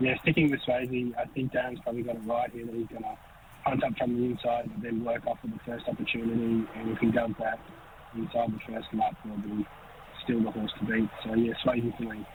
Yeah, 0.00 0.18
sticking 0.22 0.50
with 0.50 0.60
Swayze, 0.60 1.16
I 1.16 1.24
think 1.26 1.52
Dan's 1.52 1.78
probably 1.80 2.02
got 2.02 2.16
it 2.16 2.22
right 2.24 2.50
here 2.50 2.66
that 2.66 2.74
he's 2.74 2.88
going 2.88 3.04
to 3.04 3.16
hunt 3.64 3.84
up 3.84 3.96
from 3.96 4.18
the 4.18 4.24
inside, 4.24 4.68
and 4.74 4.82
then 4.82 5.04
work 5.04 5.26
off 5.26 5.38
of 5.44 5.52
the 5.52 5.60
first 5.64 5.86
opportunity. 5.86 6.66
And 6.74 6.90
if 6.90 6.98
he 6.98 7.12
does 7.12 7.30
that 7.38 7.60
inside 8.16 8.52
the 8.52 8.72
first 8.72 8.88
lap, 8.94 9.16
he'll 9.22 9.64
still 10.22 10.40
the 10.42 10.50
horse 10.50 10.72
to 10.78 10.84
beat. 10.84 11.08
So 11.22 11.34
yeah, 11.34 11.52
Swayze 11.64 11.96
for 11.96 12.02
me. 12.02 12.26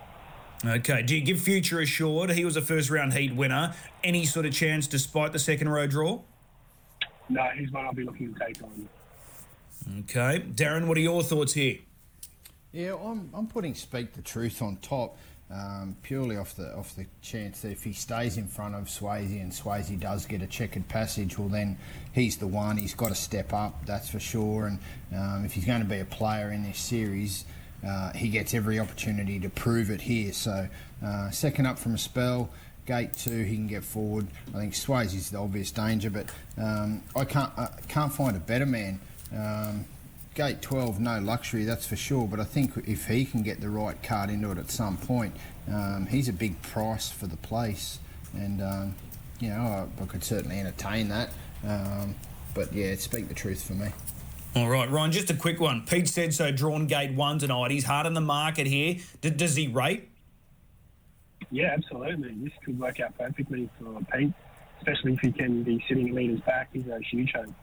Okay. 0.66 1.02
Do 1.02 1.16
you 1.16 1.22
give 1.22 1.40
Future 1.40 1.80
Assured? 1.80 2.32
He 2.32 2.44
was 2.44 2.58
a 2.58 2.62
first 2.62 2.90
round 2.90 3.14
heat 3.14 3.34
winner. 3.34 3.74
Any 4.04 4.26
sort 4.26 4.46
of 4.46 4.54
chance 4.54 4.88
despite 4.88 5.32
the 5.32 5.40
second 5.40 5.70
row 5.70 5.88
draw? 5.88 6.22
No, 7.30 7.44
he's 7.56 7.72
one 7.72 7.86
I'll 7.86 7.94
be 7.94 8.04
looking 8.04 8.34
to 8.34 8.40
take 8.40 8.62
on. 8.64 8.90
Okay. 10.00 10.44
Darren, 10.54 10.88
what 10.88 10.98
are 10.98 11.02
your 11.02 11.24
thoughts 11.24 11.54
here? 11.54 11.78
Yeah, 12.72 12.96
I'm, 12.96 13.30
I'm 13.34 13.48
putting 13.48 13.74
Speak 13.74 14.14
the 14.14 14.22
Truth 14.22 14.62
on 14.62 14.78
top. 14.78 15.18
Um, 15.52 15.98
purely 16.04 16.38
off 16.38 16.56
the 16.56 16.76
off 16.76 16.96
the 16.96 17.08
chance 17.24 17.62
that 17.62 17.72
if 17.72 17.84
he 17.84 17.92
stays 17.92 18.38
in 18.38 18.48
front 18.48 18.76
of 18.76 18.84
Swayze 18.84 19.42
and 19.42 19.52
Swayze 19.52 20.00
does 20.00 20.28
get 20.28 20.44
a 20.44 20.48
checkered 20.48 20.88
passage, 20.88 21.40
well 21.40 21.50
then 21.50 21.78
he's 22.14 22.38
the 22.38 22.46
one. 22.46 22.78
He's 22.78 22.94
got 22.94 23.10
to 23.10 23.16
step 23.16 23.52
up, 23.52 23.84
that's 23.86 24.10
for 24.10 24.20
sure. 24.20 24.68
And 24.68 24.80
um, 25.12 25.46
if 25.46 25.54
he's 25.54 25.66
going 25.66 25.82
to 25.82 25.88
be 25.88 26.00
a 26.00 26.06
player 26.06 26.52
in 26.52 26.62
this 26.62 26.78
series, 26.78 27.46
uh, 27.84 28.14
he 28.14 28.30
gets 28.30 28.54
every 28.54 28.80
opportunity 28.80 29.40
to 29.40 29.50
prove 29.50 29.90
it 29.90 30.02
here. 30.02 30.34
So 30.34 30.68
uh, 31.04 31.32
second 31.32 31.66
up 31.66 31.80
from 31.80 31.96
a 31.96 31.98
spell. 31.98 32.52
Gate 32.86 33.14
two, 33.14 33.44
he 33.44 33.56
can 33.56 33.68
get 33.68 33.84
forward. 33.84 34.28
I 34.50 34.58
think 34.60 34.74
Swayze's 34.74 35.32
the 35.32 35.40
obvious 35.40 35.72
danger, 35.72 36.12
but 36.12 36.30
um, 36.60 37.02
I 37.16 37.26
can't 37.26 37.52
I 37.58 37.70
can't 37.88 38.14
find 38.14 38.38
a 38.38 38.40
better 38.40 38.68
man. 38.68 39.00
Gate 40.36 40.62
12, 40.62 41.00
no 41.00 41.20
luxury, 41.20 41.66
that's 41.66 41.86
for 41.86 41.96
sure. 41.96 42.28
But 42.28 42.40
I 42.40 42.44
think 42.44 42.74
if 42.88 43.08
he 43.08 43.26
can 43.26 43.44
get 43.44 43.62
the 43.62 43.70
right 43.70 44.02
card 44.02 44.30
into 44.30 44.52
it 44.52 44.58
at 44.58 44.70
some 44.70 44.98
point, 44.98 45.36
um, 45.72 46.08
he's 46.10 46.30
a 46.30 46.34
big 46.34 46.62
price 46.62 47.10
for 47.12 47.28
the 47.28 47.38
place. 47.38 48.00
And, 48.34 48.62
um, 48.62 48.96
you 49.40 49.50
know, 49.50 49.88
I, 50.00 50.04
I, 50.04 50.06
could 50.06 50.24
certainly 50.24 50.60
entertain 50.60 51.10
that. 51.10 51.30
Um, 51.68 52.16
but 52.54 52.72
yeah, 52.74 52.96
speak 52.96 53.28
the 53.28 53.34
truth 53.34 53.64
for 53.64 53.74
me. 53.74 53.90
All 54.56 54.70
right, 54.70 54.90
Ryan, 54.90 55.12
just 55.12 55.30
a 55.30 55.36
quick 55.36 55.60
one. 55.60 55.86
Pete 55.86 56.08
said 56.08 56.34
so, 56.34 56.52
drawn 56.52 56.88
gate 56.88 57.14
one 57.14 57.40
tonight. 57.40 57.72
He's 57.72 57.84
hard 57.84 58.08
in 58.08 58.14
the 58.14 58.22
market 58.22 58.66
here. 58.66 58.98
D- 59.22 59.30
does 59.30 59.56
he 59.56 59.68
rate? 59.68 60.10
Yeah, 61.52 61.74
absolutely. 61.74 62.34
This 62.36 62.54
could 62.64 62.80
work 62.80 63.00
out 63.00 63.18
perfectly 63.18 63.70
for 63.80 64.00
Pete, 64.12 64.34
especially 64.80 65.14
if 65.14 65.20
he 65.20 65.32
can 65.32 65.64
be 65.64 65.84
sitting 65.88 66.14
leaders 66.14 66.42
back. 66.42 66.70
He's 66.74 66.88
a 66.88 67.00
huge 67.00 67.32
hope. 67.34 67.54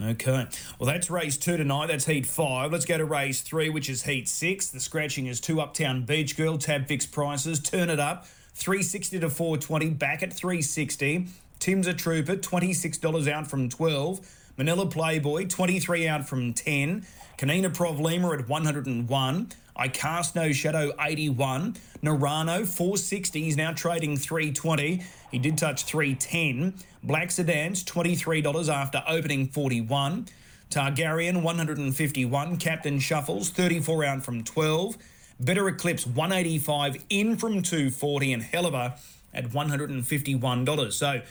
Okay. 0.00 0.46
Well, 0.78 0.86
that's 0.86 1.10
race 1.10 1.36
two 1.36 1.56
tonight. 1.56 1.86
That's 1.86 2.06
heat 2.06 2.26
five. 2.26 2.72
Let's 2.72 2.84
go 2.86 2.96
to 2.96 3.04
race 3.04 3.40
three, 3.42 3.68
which 3.68 3.90
is 3.90 4.04
heat 4.04 4.28
six. 4.28 4.68
The 4.68 4.80
scratching 4.80 5.26
is 5.26 5.40
two 5.40 5.60
Uptown 5.60 6.04
Beach 6.04 6.36
Girl, 6.36 6.56
tab 6.56 6.86
fixed 6.86 7.12
prices. 7.12 7.60
Turn 7.60 7.90
it 7.90 8.00
up. 8.00 8.26
360 8.54 9.20
to 9.20 9.30
420, 9.30 9.90
back 9.90 10.22
at 10.22 10.32
360. 10.32 11.26
Tim's 11.58 11.86
a 11.86 11.94
Trooper, 11.94 12.36
$26 12.36 13.30
out 13.30 13.46
from 13.46 13.68
12. 13.68 14.20
Manila 14.58 14.86
Playboy, 14.86 15.46
23 15.46 16.06
out 16.06 16.28
from 16.28 16.52
10. 16.52 17.06
Kanina 17.38 17.72
Prov 17.74 17.98
Lima 17.98 18.32
at 18.32 18.48
101. 18.48 19.52
I 19.74 19.88
Cast 19.88 20.36
No 20.36 20.52
Shadow, 20.52 20.92
81. 21.00 21.76
Narano, 22.02 22.66
460. 22.66 23.42
He's 23.42 23.56
now 23.56 23.72
trading 23.72 24.16
320. 24.16 25.02
He 25.30 25.38
did 25.38 25.56
touch 25.56 25.84
310. 25.84 26.74
Black 27.02 27.30
Sedans, 27.30 27.82
$23 27.84 28.72
after 28.72 29.02
opening 29.08 29.48
41. 29.48 30.26
Targaryen, 30.70 31.42
151. 31.42 32.56
Captain 32.58 32.98
Shuffles, 32.98 33.50
34 33.50 34.04
out 34.04 34.24
from 34.24 34.44
12. 34.44 34.96
Better 35.40 35.66
Eclipse, 35.68 36.06
185 36.06 37.04
in 37.08 37.36
from 37.36 37.62
240. 37.62 38.32
And 38.32 38.42
Hellever 38.42 38.98
at 39.32 39.50
$151. 39.50 40.92
So 40.92 41.22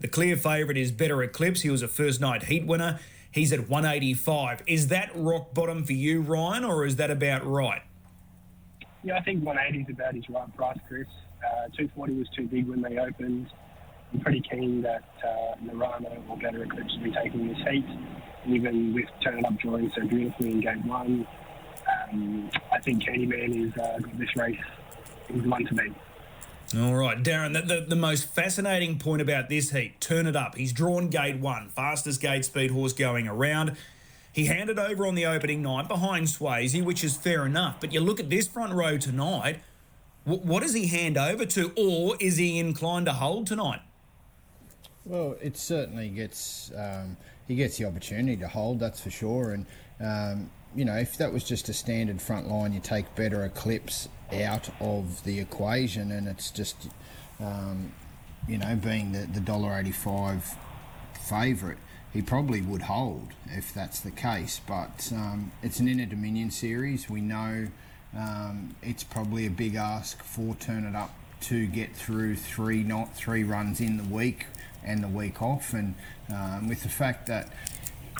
the 0.00 0.08
clear 0.08 0.36
favourite 0.36 0.78
is 0.78 0.92
Better 0.92 1.22
Eclipse. 1.22 1.62
He 1.62 1.70
was 1.70 1.82
a 1.82 1.88
first 1.88 2.20
night 2.20 2.44
heat 2.44 2.64
winner. 2.64 3.00
He's 3.30 3.52
at 3.52 3.68
185. 3.68 4.62
Is 4.66 4.88
that 4.88 5.10
rock 5.14 5.52
bottom 5.52 5.84
for 5.84 5.92
you, 5.92 6.20
Ryan, 6.20 6.64
or 6.64 6.86
is 6.86 6.96
that 6.96 7.10
about 7.10 7.46
right? 7.46 7.82
Yeah, 9.04 9.16
I 9.16 9.22
think 9.22 9.44
180 9.44 9.90
is 9.90 9.96
about 9.96 10.14
his 10.14 10.28
right 10.28 10.56
price, 10.56 10.78
Chris. 10.88 11.06
Uh, 11.44 11.68
240 11.76 12.14
was 12.14 12.28
too 12.36 12.46
big 12.46 12.68
when 12.68 12.82
they 12.82 12.98
opened. 12.98 13.48
I'm 14.12 14.20
pretty 14.20 14.40
keen 14.40 14.82
that 14.82 15.04
uh, 15.22 15.54
Narano 15.64 16.28
or 16.28 16.36
Better 16.38 16.64
Eclipse 16.64 16.96
will 16.96 17.04
be 17.04 17.12
taking 17.12 17.48
this 17.48 17.58
heat, 17.68 17.86
even 18.46 18.94
with 18.94 19.06
Turn 19.22 19.38
It 19.38 19.44
Up 19.44 19.56
drawing 19.58 19.92
so 19.94 20.06
beautifully 20.06 20.52
in 20.52 20.60
Gate 20.60 20.84
1. 20.84 21.26
Um, 22.12 22.50
I 22.72 22.80
think 22.80 23.02
Candyman 23.04 23.68
is 23.68 23.72
uh, 23.78 23.98
got 23.98 24.18
this 24.18 24.34
race. 24.36 24.58
The 25.28 25.48
one 25.48 25.66
to 25.66 25.74
beat. 25.74 25.92
All 26.76 26.94
right, 26.94 27.22
Darren, 27.22 27.54
the, 27.54 27.62
the, 27.62 27.86
the, 27.88 27.96
most 27.96 28.28
fascinating 28.28 28.98
point 28.98 29.22
about 29.22 29.48
this 29.48 29.70
heat, 29.70 30.00
turn 30.00 30.26
it 30.26 30.36
up. 30.36 30.54
He's 30.54 30.72
drawn 30.72 31.08
gate 31.08 31.38
one, 31.38 31.70
fastest 31.70 32.20
gate 32.20 32.44
speed 32.44 32.70
horse 32.70 32.92
going 32.92 33.26
around. 33.26 33.76
He 34.32 34.46
handed 34.46 34.78
over 34.78 35.06
on 35.06 35.14
the 35.14 35.26
opening 35.26 35.62
night 35.62 35.88
behind 35.88 36.26
Swayze, 36.26 36.82
which 36.84 37.02
is 37.02 37.16
fair 37.16 37.46
enough. 37.46 37.80
But 37.80 37.92
you 37.92 38.00
look 38.00 38.20
at 38.20 38.30
this 38.30 38.46
front 38.46 38.72
row 38.72 38.98
tonight, 38.98 39.60
what, 40.24 40.62
does 40.62 40.74
he 40.74 40.86
hand 40.88 41.16
over 41.16 41.46
to, 41.46 41.72
or 41.76 42.16
is 42.20 42.36
he 42.36 42.58
inclined 42.58 43.06
to 43.06 43.12
hold 43.12 43.46
tonight? 43.46 43.80
Well, 45.04 45.36
it 45.40 45.56
certainly 45.56 46.10
gets 46.10 46.70
um, 46.76 47.16
he 47.46 47.54
gets 47.54 47.78
the 47.78 47.86
opportunity 47.86 48.36
to 48.36 48.48
hold, 48.48 48.78
that's 48.78 49.00
for 49.00 49.10
sure. 49.10 49.52
And 49.52 49.66
um, 50.00 50.50
you 50.74 50.84
know, 50.84 50.96
if 50.96 51.16
that 51.16 51.32
was 51.32 51.44
just 51.44 51.70
a 51.70 51.72
standard 51.72 52.20
front 52.20 52.46
line, 52.46 52.74
you 52.74 52.80
take 52.80 53.14
better 53.14 53.44
eclipse 53.44 54.08
out 54.32 54.68
of 54.80 55.24
the 55.24 55.40
equation, 55.40 56.12
and 56.12 56.28
it's 56.28 56.50
just, 56.50 56.90
um, 57.40 57.92
you 58.46 58.58
know, 58.58 58.76
being 58.76 59.12
the 59.12 59.26
the 59.32 59.40
dollar 59.40 59.78
eighty 59.78 59.92
five 59.92 60.54
favourite, 61.28 61.78
he 62.12 62.22
probably 62.22 62.60
would 62.60 62.82
hold 62.82 63.28
if 63.46 63.72
that's 63.72 64.00
the 64.00 64.10
case. 64.10 64.60
But 64.66 65.10
um, 65.12 65.52
it's 65.62 65.80
an 65.80 65.88
Inter 65.88 66.06
Dominion 66.06 66.50
series. 66.50 67.08
We 67.08 67.20
know 67.20 67.68
um, 68.16 68.76
it's 68.82 69.04
probably 69.04 69.46
a 69.46 69.50
big 69.50 69.74
ask 69.74 70.22
for 70.22 70.54
Turn 70.54 70.84
It 70.84 70.96
Up 70.96 71.14
to 71.42 71.66
get 71.66 71.94
through 71.94 72.36
three 72.36 72.82
not 72.82 73.14
three 73.14 73.44
runs 73.44 73.80
in 73.80 73.96
the 73.96 74.04
week 74.04 74.46
and 74.82 75.02
the 75.02 75.08
week 75.08 75.42
off, 75.42 75.72
and 75.72 75.94
um, 76.34 76.68
with 76.68 76.82
the 76.82 76.88
fact 76.88 77.26
that 77.26 77.52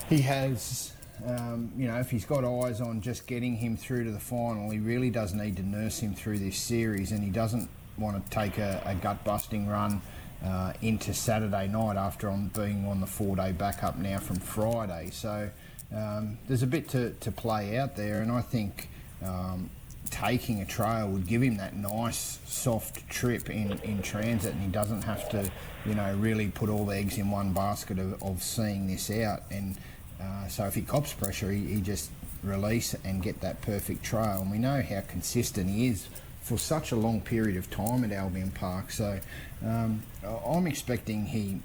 he 0.09 0.21
has 0.23 0.93
um, 1.27 1.73
you 1.77 1.89
know, 1.89 1.97
if 1.97 2.11
he's 2.11 2.25
got 2.25 2.45
eyes 2.45 2.81
on 2.81 3.01
just 3.01 3.27
getting 3.27 3.57
him 3.57 3.77
through 3.77 4.05
to 4.05 4.11
the 4.11 4.21
final, 4.21 4.71
he 4.71 4.79
really 4.79 5.11
does 5.11 5.35
need 5.35 5.57
to 5.57 5.63
nurse 5.63 5.99
him 5.99 6.15
through 6.15 6.39
this 6.39 6.57
series, 6.57 7.11
and 7.11 7.25
he 7.25 7.31
doesn't 7.31 7.69
want 7.97 8.25
to 8.25 8.31
take 8.31 8.59
a, 8.59 8.81
a 8.85 8.95
gut 8.95 9.25
busting 9.25 9.67
run 9.67 10.01
uh, 10.45 10.73
into 10.83 11.13
Saturday 11.13 11.69
night 11.69 11.97
after 11.97 12.29
on 12.29 12.49
being 12.49 12.87
on 12.87 13.01
the 13.01 13.07
four 13.07 13.37
day 13.37 13.53
backup 13.53 13.97
now 13.99 14.19
from 14.19 14.37
Friday. 14.37 15.11
So 15.13 15.51
um, 15.95 16.39
there's 16.47 16.63
a 16.63 16.67
bit 16.67 16.89
to, 16.91 17.11
to 17.11 17.33
play 17.33 17.79
out 17.79 17.97
there, 17.97 18.21
and 18.21 18.31
I 18.31 18.43
think. 18.43 18.89
Um, 19.23 19.71
taking 20.11 20.63
a 20.63 20.65
trail 20.65 21.07
would 21.07 21.27
give 21.27 21.43
him 21.43 21.59
that 21.59 21.77
nice 21.77 22.39
soft 22.47 23.07
trip 23.11 23.51
in, 23.51 23.79
in 23.81 24.01
transit 24.01 24.55
and 24.55 24.63
he 24.63 24.69
doesn't 24.69 25.03
have 25.03 25.29
to 25.29 25.51
you 25.85 25.95
know 25.95 26.15
really 26.15 26.49
put 26.49 26.71
all 26.71 26.87
the 26.87 26.97
eggs 26.97 27.19
in 27.19 27.31
one 27.31 27.53
basket 27.53 27.99
of, 27.99 28.23
of 28.23 28.43
seeing 28.43 28.87
this 28.87 29.11
out 29.11 29.43
and 29.51 29.77
uh, 30.21 30.49
so 30.49 30.65
if 30.67 30.75
he 30.75 30.83
cops 30.83 31.13
pressure, 31.13 31.51
he, 31.51 31.65
he, 31.67 31.81
just 31.81 32.11
release 32.43 32.95
and 33.05 33.23
get 33.23 33.41
that 33.41 33.61
perfect 33.63 34.03
trail. 34.03 34.41
And 34.41 34.51
we 34.51 34.59
know 34.59 34.83
how 34.83 35.01
consistent 35.03 35.71
he 35.71 35.89
is 35.89 36.09
for 36.49 36.57
such 36.57 36.93
a 36.93 36.97
long 36.97 37.21
period 37.21 37.59
of 37.59 37.71
time 37.71 38.03
at 38.05 38.11
Albion 38.11 38.51
Park. 38.51 38.91
So 38.91 39.21
um, 39.65 40.03
I'm 40.25 40.67
expecting 40.67 41.27
he 41.27 41.61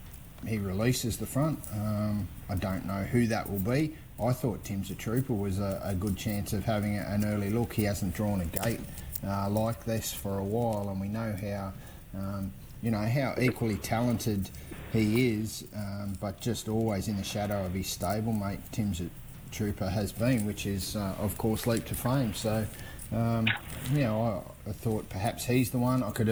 he 0.46 0.58
releases 0.58 1.18
the 1.18 1.26
front. 1.26 1.60
Um, 1.74 2.28
I 2.50 2.56
don't 2.56 2.86
know 2.86 3.04
who 3.04 3.28
that 3.28 3.50
will 3.50 3.60
be. 3.60 3.96
I 4.22 4.34
thought 4.34 4.66
Tim's 4.66 4.92
a 4.92 4.96
Trooper 4.96 5.34
was 5.34 5.58
a, 5.58 5.82
a 5.86 5.96
good 5.96 6.18
chance 6.18 6.52
of 6.52 6.66
having 6.66 6.98
an 6.98 7.24
early 7.24 7.50
look. 7.50 7.72
He 7.74 7.86
hasn't 7.86 8.14
drawn 8.14 8.42
a 8.42 8.46
gate 8.46 8.82
uh, 9.26 9.50
like 9.50 9.86
this 9.86 10.12
for 10.12 10.38
a 10.38 10.44
while, 10.44 10.90
and 10.90 11.00
we 11.00 11.08
know 11.08 11.34
how 11.42 11.72
um, 12.14 12.52
you 12.82 12.92
know 12.92 13.06
how 13.06 13.36
equally 13.40 13.78
talented 13.78 14.50
he 14.92 15.30
is, 15.30 15.64
um, 15.74 16.18
but 16.20 16.42
just 16.42 16.68
always 16.68 17.08
in 17.08 17.16
the 17.16 17.24
shadow 17.24 17.66
of 17.66 17.74
his 17.74 17.88
stablemate, 17.88 18.60
Tim's 18.74 19.00
a 19.00 19.10
Trooper 19.54 19.88
has 19.88 20.12
been, 20.12 20.46
which 20.46 20.66
is, 20.66 20.96
uh, 20.96 21.14
of 21.20 21.38
course, 21.38 21.68
leap 21.68 21.86
to 21.86 21.96
fame. 21.96 22.34
So, 22.34 22.66
um, 23.14 23.48
you 23.92 24.02
know, 24.02 24.44
I, 24.66 24.70
I, 24.70 24.74
thought 24.74 25.10
perhaps 25.10 25.46
he's 25.46 25.72
the 25.72 25.78
one. 25.78 26.04
I 26.04 26.12
could 26.12 26.30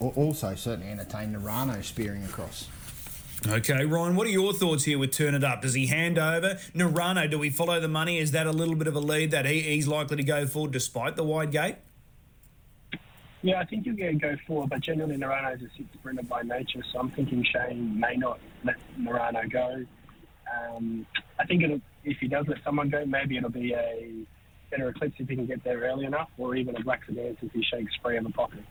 also 0.00 0.54
certainly 0.54 0.90
entertain 0.90 1.34
Narano 1.34 1.82
spearing 1.84 2.24
across. 2.24 2.68
Okay, 3.46 3.84
Ryan, 3.84 4.14
what 4.14 4.26
are 4.28 4.30
your 4.30 4.52
thoughts 4.52 4.84
here 4.84 4.98
with 4.98 5.10
Turn 5.10 5.34
It 5.34 5.42
Up? 5.42 5.62
Does 5.62 5.74
he 5.74 5.86
hand 5.86 6.16
over? 6.16 6.58
Narano, 6.74 7.28
do 7.28 7.38
we 7.38 7.50
follow 7.50 7.80
the 7.80 7.88
money? 7.88 8.18
Is 8.18 8.30
that 8.30 8.46
a 8.46 8.52
little 8.52 8.76
bit 8.76 8.86
of 8.86 8.94
a 8.94 9.00
lead 9.00 9.32
that 9.32 9.46
he, 9.46 9.60
he's 9.62 9.88
likely 9.88 10.16
to 10.16 10.22
go 10.22 10.46
for 10.46 10.68
despite 10.68 11.16
the 11.16 11.24
wide 11.24 11.50
gate? 11.50 11.76
Yeah, 13.42 13.58
I 13.58 13.64
think 13.64 13.84
you're 13.84 13.96
going 13.96 14.20
to 14.20 14.28
go 14.28 14.36
forward, 14.46 14.70
but 14.70 14.80
generally 14.80 15.16
Narano 15.16 15.56
is 15.56 15.62
a 15.62 15.68
six 15.76 15.88
sprinter 15.94 16.22
by 16.22 16.42
nature, 16.42 16.82
so 16.92 17.00
I'm 17.00 17.10
thinking 17.10 17.42
Shane 17.42 17.98
may 17.98 18.14
not 18.14 18.38
let 18.62 18.76
Narano 18.96 19.50
go. 19.50 19.84
Um, 20.54 21.04
I 21.40 21.44
think 21.44 21.64
it'll, 21.64 21.80
if 22.04 22.18
he 22.18 22.28
does 22.28 22.46
let 22.46 22.62
someone 22.62 22.88
go, 22.90 23.04
maybe 23.04 23.36
it'll 23.36 23.50
be 23.50 23.74
a 23.74 24.24
better 24.72 24.88
eclipse 24.88 25.14
if 25.18 25.28
he 25.28 25.36
can 25.36 25.46
get 25.46 25.62
there 25.62 25.78
early 25.82 26.04
enough, 26.04 26.28
or 26.36 26.56
even 26.56 26.74
a 26.76 26.82
black 26.82 27.04
sedan 27.06 27.36
if 27.40 27.52
he 27.52 27.62
shakes 27.62 27.92
free 28.02 28.16
of 28.16 28.24
the 28.24 28.30
pocket. 28.30 28.64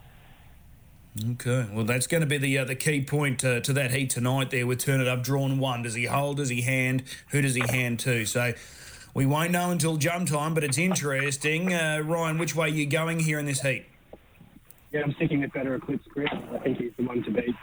Okay, 1.31 1.67
well 1.74 1.86
that's 1.86 2.08
going 2.08 2.22
to 2.22 2.27
be 2.27 2.38
the 2.38 2.58
uh, 2.58 2.65
the 2.65 2.75
key 2.75 3.03
point 3.03 3.43
uh, 3.46 3.62
to 3.62 3.74
that 3.74 3.91
heat 3.91 4.10
tonight. 4.10 4.50
There 4.50 4.67
with 4.67 4.79
turn 4.79 5.00
it 5.00 5.08
up, 5.08 5.24
drawn 5.24 5.60
one. 5.60 5.84
Does 5.84 5.93
he 5.93 6.05
hold? 6.05 6.38
Does 6.38 6.50
he 6.50 6.62
hand? 6.62 7.03
Who 7.29 7.41
does 7.41 7.55
he 7.55 7.62
hand 7.62 8.00
to? 8.01 8.25
So 8.25 8.53
we 9.13 9.25
won't 9.25 9.51
know 9.51 9.72
until 9.72 9.98
jump 9.98 10.29
time, 10.29 10.53
but 10.53 10.63
it's 10.63 10.77
interesting. 10.77 11.74
Uh, 11.74 12.01
Ryan, 12.03 12.38
which 12.38 12.55
way 12.55 12.67
are 12.67 12.70
you 12.70 12.86
going 12.86 13.20
here 13.20 13.39
in 13.39 13.46
this 13.46 13.62
heat? 13.62 13.86
yeah, 14.91 15.01
I'm 15.01 15.13
sticking 15.13 15.41
with 15.41 15.53
better 15.53 15.75
Eclipse 15.75 16.05
Chris. 16.10 16.29
I 16.31 16.58
think 16.60 16.77
he's 16.77 16.91
the 16.98 17.03
one 17.03 17.24
to 17.24 17.31
beat. 17.31 17.55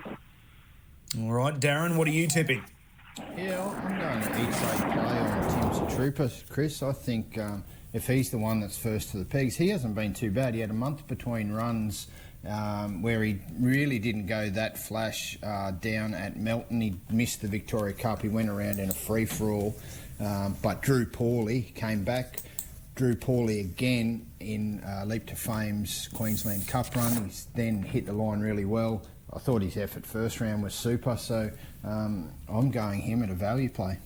All 1.21 1.33
right, 1.33 1.59
Darren, 1.59 1.97
what 1.97 2.09
are 2.09 2.13
you 2.13 2.27
tipping? 2.27 2.65
Yeah, 3.37 3.69
I'm 3.69 4.23
going 4.23 4.33
to 4.33 4.49
each 4.49 4.55
side 4.55 4.93
play 4.93 5.19
on 5.19 5.73
Tim's 5.73 5.95
Trooper, 5.95 6.31
Chris. 6.49 6.83
I 6.83 6.93
think 6.93 7.37
um, 7.39 7.65
if 7.93 8.07
he's 8.07 8.31
the 8.31 8.39
one 8.39 8.61
that's 8.61 8.79
first 8.79 9.11
to 9.11 9.19
the 9.19 9.25
pegs, 9.25 9.57
he 9.57 9.69
hasn't 9.69 9.95
been 9.95 10.15
too 10.15 10.31
bad. 10.31 10.55
He 10.55 10.61
had 10.61 10.71
a 10.71 10.75
month 10.75 11.07
between 11.07 11.53
runs 11.53 12.09
um, 12.47 13.03
where 13.03 13.23
he 13.23 13.41
really 13.59 13.99
didn't 13.99 14.27
go 14.27 14.49
that 14.51 14.79
flash 14.79 15.39
uh, 15.43 15.73
down 15.73 16.15
at 16.15 16.37
Melton. 16.37 16.81
He 16.81 16.95
missed 17.11 17.43
the 17.43 17.49
Victoria 17.49 17.95
Cup. 17.95 18.23
He 18.23 18.29
went 18.29 18.49
around 18.49 18.79
in 18.79 18.91
a 18.91 18.95
free 18.95 19.25
for 19.25 19.51
all, 19.51 19.77
um, 20.21 20.57
but 20.63 20.83
drew 20.83 21.07
poorly. 21.07 21.63
Came 21.75 22.05
back 22.05 22.41
drew 22.99 23.15
poorly 23.15 23.61
again 23.61 24.27
in 24.41 24.83
uh, 24.85 25.05
Leap 25.07 25.25
to 25.27 25.37
Fame's 25.37 26.09
Queensland 26.09 26.67
Cup 26.67 26.95
run. 26.97 27.27
He's 27.27 27.47
then 27.55 27.81
hit 27.81 28.07
the 28.07 28.13
line 28.13 28.41
really 28.41 28.65
well. 28.65 29.03
I 29.33 29.39
thought 29.39 29.63
his 29.63 29.77
effort 29.77 30.05
first 30.05 30.41
round 30.41 30.65
was 30.65 30.75
super, 30.75 31.17
so 31.17 31.49
um, 31.85 32.33
I'm 32.49 32.73
going 32.73 33.01
him 33.01 33.23
at 33.23 33.31
a 33.31 33.35
value 33.35 33.69
play. 33.71 33.99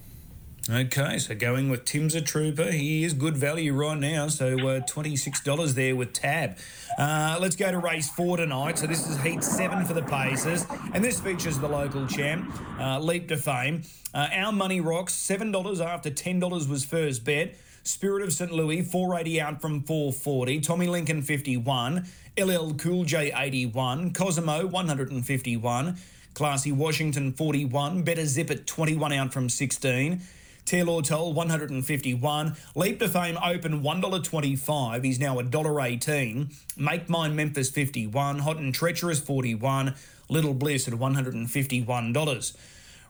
Okay, 0.71 1.19
so 1.19 1.35
going 1.35 1.71
with 1.71 1.85
Tim's 1.85 2.15
a 2.15 2.21
Trooper. 2.21 2.71
He 2.71 3.03
is 3.03 3.15
good 3.15 3.37
value 3.37 3.75
right 3.75 3.99
now, 3.99 4.29
so 4.29 4.53
uh, 4.55 4.81
$26 4.81 5.75
there 5.75 5.97
with 5.97 6.13
Tab. 6.13 6.57
Uh, 6.97 7.37
let's 7.41 7.57
go 7.57 7.73
to 7.73 7.79
race 7.79 8.09
four 8.09 8.37
tonight. 8.37 8.79
So 8.79 8.87
this 8.87 9.09
is 9.09 9.21
heat 9.23 9.43
seven 9.43 9.85
for 9.85 9.93
the 9.93 10.03
Pacers, 10.03 10.65
and 10.95 11.03
this 11.03 11.21
features 11.21 11.59
the 11.59 11.67
local 11.67 12.07
champ, 12.07 12.49
uh, 12.79 13.01
Leap 13.01 13.27
to 13.29 13.37
Fame. 13.37 13.83
Uh, 14.15 14.29
our 14.33 14.53
money 14.53 14.81
rocks 14.81 15.15
$7 15.15 15.85
after 15.85 16.11
$10 16.11 16.69
was 16.69 16.85
first 16.85 17.25
bet. 17.25 17.57
Spirit 17.83 18.23
of 18.23 18.33
St. 18.33 18.53
Louis, 18.53 18.83
480 18.83 19.41
out 19.41 19.61
from 19.61 19.83
440. 19.83 20.61
Tommy 20.61 20.87
Lincoln, 20.87 21.23
51. 21.23 22.07
LL 22.39 22.75
Cool 22.75 23.05
J, 23.05 23.33
81. 23.35 24.13
Cosimo, 24.13 24.67
151. 24.67 25.97
Classy 26.35 26.71
Washington, 26.71 27.33
41. 27.33 28.05
Better 28.05 28.27
Zip 28.27 28.49
at 28.53 28.65
21 28.69 29.13
out 29.13 29.33
from 29.33 29.49
16. 29.49 30.23
Taylor 30.65 31.03
Toll, 31.03 31.33
151. 31.33 32.57
Leap 32.75 32.99
to 33.01 33.09
Fame 33.09 33.39
Open, 33.45 33.83
$1.25. 33.83 35.05
He's 35.05 35.21
now 35.21 35.37
$1.18. 35.37 36.55
Make 36.77 37.09
Mine 37.09 37.37
Memphis, 37.37 37.71
51. 37.71 38.39
Hot 38.41 38.57
and 38.59 38.75
Treacherous, 38.75 39.21
41. 39.21 39.95
Little 40.29 40.55
Bliss 40.55 40.89
at 40.89 40.95
$151. 40.95 42.57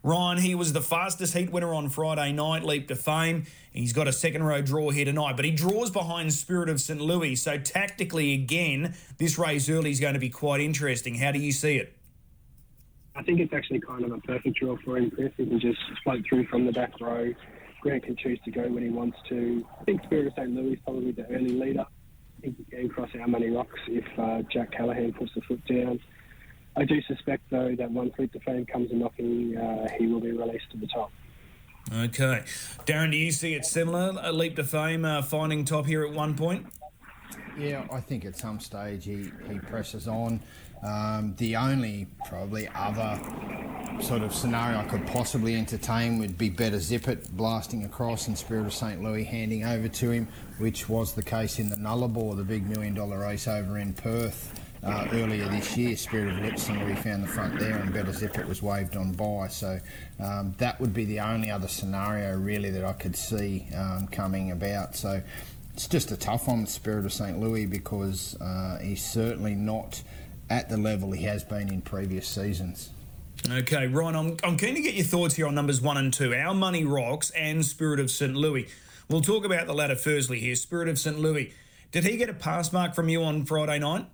Ryan, 0.05 0.39
he 0.39 0.57
was 0.57 0.73
the 0.73 0.81
fastest 0.81 1.37
heat 1.37 1.53
winner 1.53 1.73
on 1.73 1.89
Friday 1.89 2.33
night, 2.33 2.65
leap 2.65 2.89
to 2.89 2.97
fame. 2.97 3.45
He's 3.73 3.93
got 3.93 4.09
a 4.09 4.13
second 4.13 4.43
row 4.43 4.61
draw 4.61 4.91
here 4.91 5.05
tonight, 5.05 5.37
but 5.37 5.45
he 5.45 5.53
draws 5.53 5.91
behind 5.91 6.33
Spirit 6.33 6.69
of 6.69 6.81
St. 6.81 7.01
Louis. 7.01 7.37
So, 7.37 7.57
tactically, 7.59 8.35
again, 8.35 8.97
this 9.19 9.39
race 9.39 9.69
early 9.69 9.93
is 9.93 10.01
going 10.01 10.15
to 10.15 10.21
be 10.21 10.29
quite 10.29 10.61
interesting. 10.61 11.15
How 11.15 11.31
do 11.31 11.39
you 11.39 11.53
see 11.53 11.77
it? 11.77 11.97
I 13.15 13.23
think 13.23 13.41
it's 13.41 13.53
actually 13.53 13.81
kind 13.81 14.05
of 14.05 14.13
a 14.13 14.19
perfect 14.19 14.59
draw 14.59 14.77
for 14.85 14.97
him, 14.97 15.11
Chris. 15.11 15.33
He 15.37 15.47
can 15.47 15.61
just 15.61 15.79
float 16.03 16.25
through 16.29 16.47
from 16.47 16.67
the 16.67 16.73
back 16.73 16.93
row. 17.01 17.33
Grant 17.83 18.05
can 18.05 18.17
choose 18.17 18.39
to 18.45 18.51
go 18.51 18.63
when 18.63 18.83
he 18.83 18.89
wants 18.89 19.19
to. 19.29 19.65
I 19.81 19.85
think 19.85 20.03
Spirit 20.05 20.29
of 20.29 20.33
St. 20.35 20.51
Louis 20.55 20.75
is 20.75 20.79
probably 20.85 21.13
the 21.13 21.27
early 21.27 21.51
leader. 21.51 21.85
I 21.85 22.41
think 22.41 22.57
he 22.57 22.65
can 22.65 22.89
cross 22.89 23.11
our 23.21 23.27
money 23.27 23.51
rocks 23.51 23.79
if 23.89 24.05
uh, 24.19 24.43
Jack 24.53 24.73
Callahan 24.73 25.13
puts 25.13 25.33
the 25.35 25.43
foot 25.43 25.65
down. 25.67 26.01
I 26.77 26.85
do 26.85 27.03
suspect, 27.03 27.43
though, 27.51 27.75
that 27.77 27.91
once 27.91 28.15
Leap 28.19 28.33
to 28.33 28.41
Fame 28.41 28.65
comes 28.65 28.91
a 28.93 28.95
knocking, 28.95 29.57
uh, 29.57 29.89
he 29.99 30.07
will 30.07 30.21
be 30.21 30.33
released 30.33 30.71
to 30.71 30.79
the 30.79 30.87
top. 30.87 31.13
Okay. 31.93 32.43
Darren, 32.87 33.11
do 33.11 33.17
you 33.17 33.33
see 33.33 33.55
it 33.55 33.67
similar? 33.67 34.15
A 34.23 34.33
Leap 34.33 34.57
to 34.57 34.65
Fame 34.65 35.05
uh, 35.05 35.21
finding 35.21 35.65
top 35.65 35.85
here 35.85 36.05
at 36.05 36.13
one 36.13 36.35
point? 36.35 36.67
Yeah, 37.59 37.87
I 37.93 38.01
think 38.01 38.25
at 38.25 38.37
some 38.37 38.61
stage 38.61 39.05
he, 39.05 39.31
he 39.51 39.59
presses 39.59 40.09
on. 40.09 40.41
Um, 40.83 41.35
the 41.37 41.57
only 41.57 42.09
probably 42.29 42.69
other 42.75 43.21
sort 44.01 44.23
of 44.23 44.35
scenario 44.35 44.79
I 44.79 44.85
could 44.85 45.07
possibly 45.07 45.55
entertain 45.55 46.19
would 46.19 46.37
be 46.37 46.49
better 46.49 46.81
zip 46.81 47.07
it 47.09 47.31
blasting 47.37 47.85
across 47.85 48.27
and 48.27 48.37
Spirit 48.37 48.67
of 48.67 48.75
St. 48.75 49.03
Louis 49.03 49.25
handing 49.25 49.65
over 49.65 49.89
to 49.89 50.11
him, 50.11 50.29
which 50.59 50.89
was 50.89 51.13
the 51.13 51.23
case 51.23 51.59
in 51.59 51.69
the 51.69 51.77
Nullarbor, 51.77 52.37
the 52.37 52.45
big 52.45 52.69
million 52.69 52.95
dollar 52.95 53.21
race 53.21 53.47
over 53.47 53.79
in 53.79 53.95
Perth. 53.95 54.59
Uh, 54.83 55.07
earlier 55.13 55.49
this 55.49 55.77
year, 55.77 55.97
Spirit 55.97 56.35
of 56.35 56.41
Lipson, 56.41 56.85
we 56.85 56.97
found 56.97 57.23
the 57.23 57.29
front 57.29 57.57
there, 57.61 57.77
and 57.77 57.93
Better 57.93 58.13
Zip 58.13 58.37
it 58.37 58.49
was 58.49 58.63
waved 58.63 58.97
on 58.97 59.13
by. 59.13 59.47
So 59.47 59.79
um, 60.19 60.57
that 60.59 60.81
would 60.81 60.93
be 60.93 61.05
the 61.05 61.21
only 61.21 61.53
other 61.53 61.69
scenario 61.69 62.37
really 62.37 62.71
that 62.71 62.85
I 62.85 62.93
could 62.93 63.15
see 63.15 63.69
um, 63.77 64.09
coming 64.09 64.51
about. 64.51 64.97
So 64.97 65.23
it's 65.75 65.87
just 65.87 66.11
a 66.11 66.17
tough 66.17 66.49
one 66.49 66.67
Spirit 66.67 67.05
of 67.05 67.13
St. 67.13 67.39
Louis 67.39 67.67
because 67.67 68.37
uh, 68.41 68.79
he's 68.83 69.05
certainly 69.05 69.55
not 69.55 70.03
at 70.51 70.69
the 70.69 70.77
level 70.77 71.13
he 71.13 71.25
has 71.25 71.45
been 71.45 71.69
in 71.69 71.83
previous 71.83 72.29
seasons. 72.29 72.91
Okay, 73.51 73.87
Ryan, 73.89 74.15
I'm, 74.15 74.37
I'm 74.45 74.57
keen 74.57 74.75
to 74.75 74.81
get 74.81 74.95
your 74.95 75.05
thoughts 75.05 75.35
here 75.35 75.47
on 75.47 75.55
numbers 75.55 75.81
one 75.81 75.97
and 75.97 76.13
two 76.13 76.35
Our 76.35 76.55
Money 76.55 76.85
Rocks 76.85 77.31
and 77.31 77.65
Spirit 77.65 77.99
of 77.99 78.11
St. 78.11 78.35
Louis. 78.35 78.69
We'll 79.09 79.21
talk 79.21 79.45
about 79.45 79.67
the 79.67 79.75
latter 79.75 79.97
firstly 79.97 80.39
here. 80.39 80.55
Spirit 80.55 80.89
of 80.89 80.99
St. 80.99 81.19
Louis. 81.19 81.53
Did 81.91 82.05
he 82.05 82.17
get 82.17 82.29
a 82.29 82.35
pass 82.35 82.73
mark 82.73 82.95
from 82.95 83.09
you 83.09 83.23
on 83.23 83.45
Friday 83.45 83.79
night? 83.79 84.07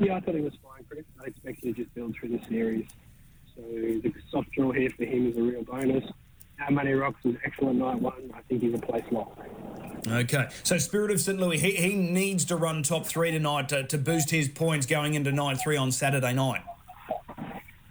Yeah, 0.00 0.16
I 0.16 0.20
thought 0.20 0.34
he 0.34 0.40
was 0.40 0.54
fine, 0.62 0.84
Chris. 0.88 1.04
I 1.22 1.28
expected 1.28 1.76
to 1.76 1.82
just 1.82 1.94
build 1.94 2.14
through 2.14 2.30
the 2.30 2.44
series. 2.48 2.86
So 3.54 3.62
the 3.62 4.12
soft 4.30 4.50
draw 4.52 4.72
here 4.72 4.90
for 4.90 5.04
him 5.04 5.30
is 5.30 5.36
a 5.36 5.42
real 5.42 5.62
bonus. 5.62 6.04
Our 6.60 6.70
Money 6.70 6.92
Rocks 6.92 7.22
was 7.24 7.36
excellent 7.44 7.78
night 7.78 8.00
one. 8.00 8.32
I 8.34 8.40
think 8.42 8.62
he's 8.62 8.74
a 8.74 8.78
place 8.78 9.04
lock. 9.10 9.38
Okay, 10.06 10.48
so 10.62 10.76
Spirit 10.76 11.10
of 11.10 11.20
St. 11.20 11.40
Louis, 11.40 11.58
he, 11.58 11.72
he 11.72 11.94
needs 11.94 12.44
to 12.46 12.56
run 12.56 12.82
top 12.82 13.06
three 13.06 13.30
tonight 13.30 13.70
to, 13.70 13.84
to 13.84 13.96
boost 13.96 14.30
his 14.30 14.48
points 14.48 14.86
going 14.86 15.14
into 15.14 15.32
night 15.32 15.58
three 15.62 15.76
on 15.76 15.90
Saturday 15.90 16.34
night. 16.34 16.62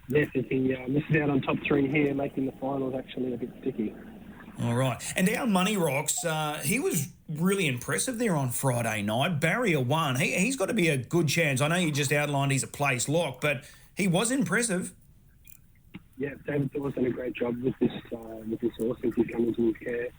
Yes, 0.10 0.29
if 0.36 0.48
he 0.48 0.75
uh, 0.75 0.88
misses 0.88 1.15
out 1.15 1.29
on 1.29 1.41
top 1.41 1.58
three 1.65 1.88
here, 1.88 2.13
making 2.13 2.46
the 2.46 2.51
finals 2.53 2.93
actually 2.96 3.34
a 3.34 3.38
bit 3.38 3.50
sticky. 3.62 3.96
All 4.62 4.75
right. 4.75 5.01
And 5.15 5.27
our 5.29 5.47
Money 5.47 5.78
Rocks, 5.78 6.23
uh, 6.23 6.60
he 6.63 6.80
was 6.80 7.08
really 7.28 7.67
impressive 7.67 8.19
there 8.19 8.36
on 8.36 8.49
Friday 8.49 9.02
night. 9.02 9.39
Barrier 9.39 9.80
one, 9.80 10.17
he, 10.17 10.34
he's 10.34 10.56
got 10.56 10.67
to 10.67 10.73
be 10.73 10.89
a 10.89 10.97
good 10.97 11.28
chance. 11.28 11.62
I 11.62 11.67
know 11.67 11.78
you 11.78 11.91
just 11.91 12.12
outlined 12.12 12.52
he's 12.52 12.63
a 12.63 12.67
place 12.67 13.10
lock, 13.10 13.41
but 13.41 13.63
he 13.95 14.08
was 14.08 14.30
impressive. 14.30 14.93
Yeah, 16.17 16.30
David 16.45 16.71
Thor's 16.71 16.93
done 16.93 17.06
a 17.06 17.10
great 17.10 17.34
job 17.34 17.62
with 17.63 17.73
this 17.80 17.91
uh, 18.13 18.17
with 18.47 18.60
this 18.62 18.71
horse 18.80 18.99
since 19.02 19.15
he's 19.15 19.28
come 19.28 19.47
into 19.47 19.67
his 19.67 19.78
care. 19.78 20.10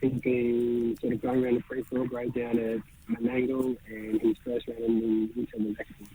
He's 0.00 0.20
been 0.20 0.96
sort 1.00 1.12
of 1.12 1.22
going 1.22 1.44
around 1.44 1.54
the 1.56 1.62
free 1.62 1.82
for 1.82 1.98
all 1.98 2.06
grade 2.06 2.32
down 2.34 2.58
at 2.58 2.80
Menangle, 3.10 3.76
and 3.88 4.20
his 4.20 4.36
first 4.44 4.66
round 4.68 4.80
in 4.80 5.00
the 5.00 5.32
winter 5.36 5.56
was 5.58 5.76
excellent. 5.78 6.10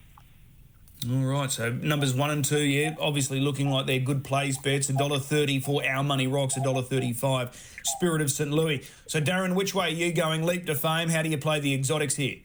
All 1.12 1.26
right, 1.28 1.52
so 1.52 1.71
numbers 1.71 2.15
one 2.15 2.32
and 2.32 2.43
two, 2.43 2.62
yeah, 2.62 2.95
obviously 3.00 3.39
looking 3.39 3.69
like 3.69 3.86
they're 3.86 4.00
good 4.00 4.24
plays 4.24 4.58
bets. 4.58 4.89
A 4.89 4.93
dollar 4.93 5.19
thirty 5.19 5.60
for 5.60 5.86
our 5.86 6.04
money 6.04 6.26
rocks, 6.26 6.58
a 6.58 6.63
dollar 6.63 6.82
thirty-five. 6.82 7.56
Spirit 7.84 8.21
of 8.21 8.32
St. 8.32 8.50
Louis. 8.50 8.89
So, 9.08 9.21
Darren, 9.21 9.54
which 9.54 9.76
way 9.76 9.86
are 9.86 9.89
you 9.89 10.12
going? 10.12 10.43
Leap 10.43 10.65
to 10.65 10.74
fame. 10.74 11.10
How 11.10 11.21
do 11.21 11.30
you 11.30 11.38
play 11.38 11.60
the 11.60 11.76
exotics 11.76 12.15
here? 12.15 12.38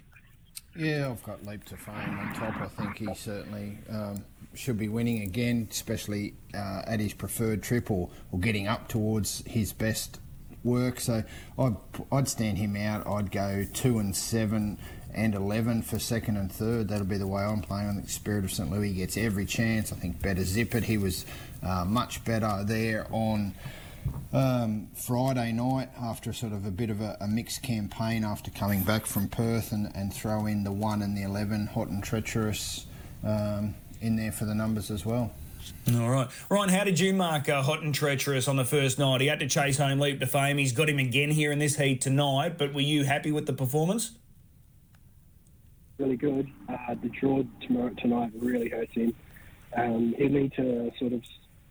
Yeah, 0.76 1.08
I've 1.10 1.22
got 1.24 1.44
Leap 1.44 1.64
to 1.64 1.76
Fame 1.76 2.18
on 2.18 2.34
top. 2.34 2.60
I 2.60 2.66
think 2.66 2.98
he 2.98 3.14
certainly 3.14 3.78
um, 3.90 4.24
should 4.54 4.78
be 4.78 4.88
winning 4.88 5.22
again, 5.22 5.66
especially 5.70 6.34
uh, 6.54 6.82
at 6.86 7.00
his 7.00 7.12
preferred 7.12 7.62
trip 7.62 7.90
or, 7.90 8.10
or 8.30 8.38
getting 8.38 8.68
up 8.68 8.88
towards 8.88 9.42
his 9.46 9.72
best 9.72 10.20
work. 10.64 11.00
So 11.00 11.22
I'd, 11.58 11.76
I'd 12.12 12.28
stand 12.28 12.58
him 12.58 12.76
out. 12.76 13.06
I'd 13.06 13.30
go 13.30 13.64
two 13.72 13.98
and 13.98 14.14
seven 14.14 14.78
and 15.14 15.34
11 15.34 15.82
for 15.82 15.98
second 15.98 16.36
and 16.36 16.50
third. 16.50 16.88
That'll 16.88 17.06
be 17.06 17.18
the 17.18 17.26
way 17.26 17.42
I'm 17.42 17.62
playing. 17.62 17.88
I 17.88 17.92
think 17.94 18.10
Spirit 18.10 18.44
of 18.44 18.52
St. 18.52 18.70
Louis 18.70 18.92
gets 18.92 19.16
every 19.16 19.46
chance. 19.46 19.92
I 19.92 19.96
think 19.96 20.22
better 20.22 20.44
zip 20.44 20.74
it. 20.74 20.84
He 20.84 20.98
was 20.98 21.24
uh, 21.62 21.84
much 21.84 22.24
better 22.24 22.64
there 22.64 23.06
on 23.10 23.54
um, 24.32 24.88
Friday 24.94 25.52
night 25.52 25.90
after 26.00 26.32
sort 26.32 26.52
of 26.52 26.64
a 26.64 26.70
bit 26.70 26.90
of 26.90 27.00
a, 27.00 27.16
a, 27.20 27.28
mixed 27.28 27.62
campaign 27.62 28.24
after 28.24 28.50
coming 28.50 28.82
back 28.82 29.04
from 29.04 29.28
Perth 29.28 29.72
and, 29.72 29.90
and 29.94 30.14
throw 30.14 30.46
in 30.46 30.64
the 30.64 30.72
1 30.72 31.02
and 31.02 31.16
the 31.16 31.22
11, 31.22 31.66
hot 31.66 31.88
and 31.88 32.02
treacherous 32.02 32.86
um, 33.24 33.74
in 34.00 34.16
there 34.16 34.32
for 34.32 34.44
the 34.44 34.54
numbers 34.54 34.90
as 34.90 35.04
well. 35.04 35.32
All 35.94 36.10
right. 36.10 36.28
Ryan, 36.48 36.68
how 36.68 36.84
did 36.84 36.98
you 36.98 37.12
mark 37.12 37.48
uh, 37.48 37.62
Hot 37.62 37.82
and 37.82 37.94
Treacherous 37.94 38.48
on 38.48 38.56
the 38.56 38.64
first 38.64 38.98
night? 38.98 39.20
He 39.20 39.26
had 39.26 39.40
to 39.40 39.48
chase 39.48 39.78
home 39.78 39.98
Leap 39.98 40.20
to 40.20 40.26
Fame. 40.26 40.58
He's 40.58 40.72
got 40.72 40.88
him 40.88 40.98
again 40.98 41.30
here 41.30 41.52
in 41.52 41.58
this 41.58 41.76
heat 41.76 42.00
tonight, 42.00 42.58
but 42.58 42.72
were 42.72 42.80
you 42.80 43.04
happy 43.04 43.32
with 43.32 43.46
the 43.46 43.52
performance? 43.52 44.12
Really 45.98 46.16
good. 46.16 46.48
Uh, 46.68 46.94
the 47.02 47.08
draw 47.08 47.42
tomorrow 47.60 47.90
tonight 47.98 48.30
really 48.36 48.68
hurts 48.68 48.94
him. 48.94 49.14
Um, 49.76 50.14
he'll 50.16 50.28
need 50.28 50.52
to 50.54 50.90
sort 50.98 51.12
of 51.12 51.22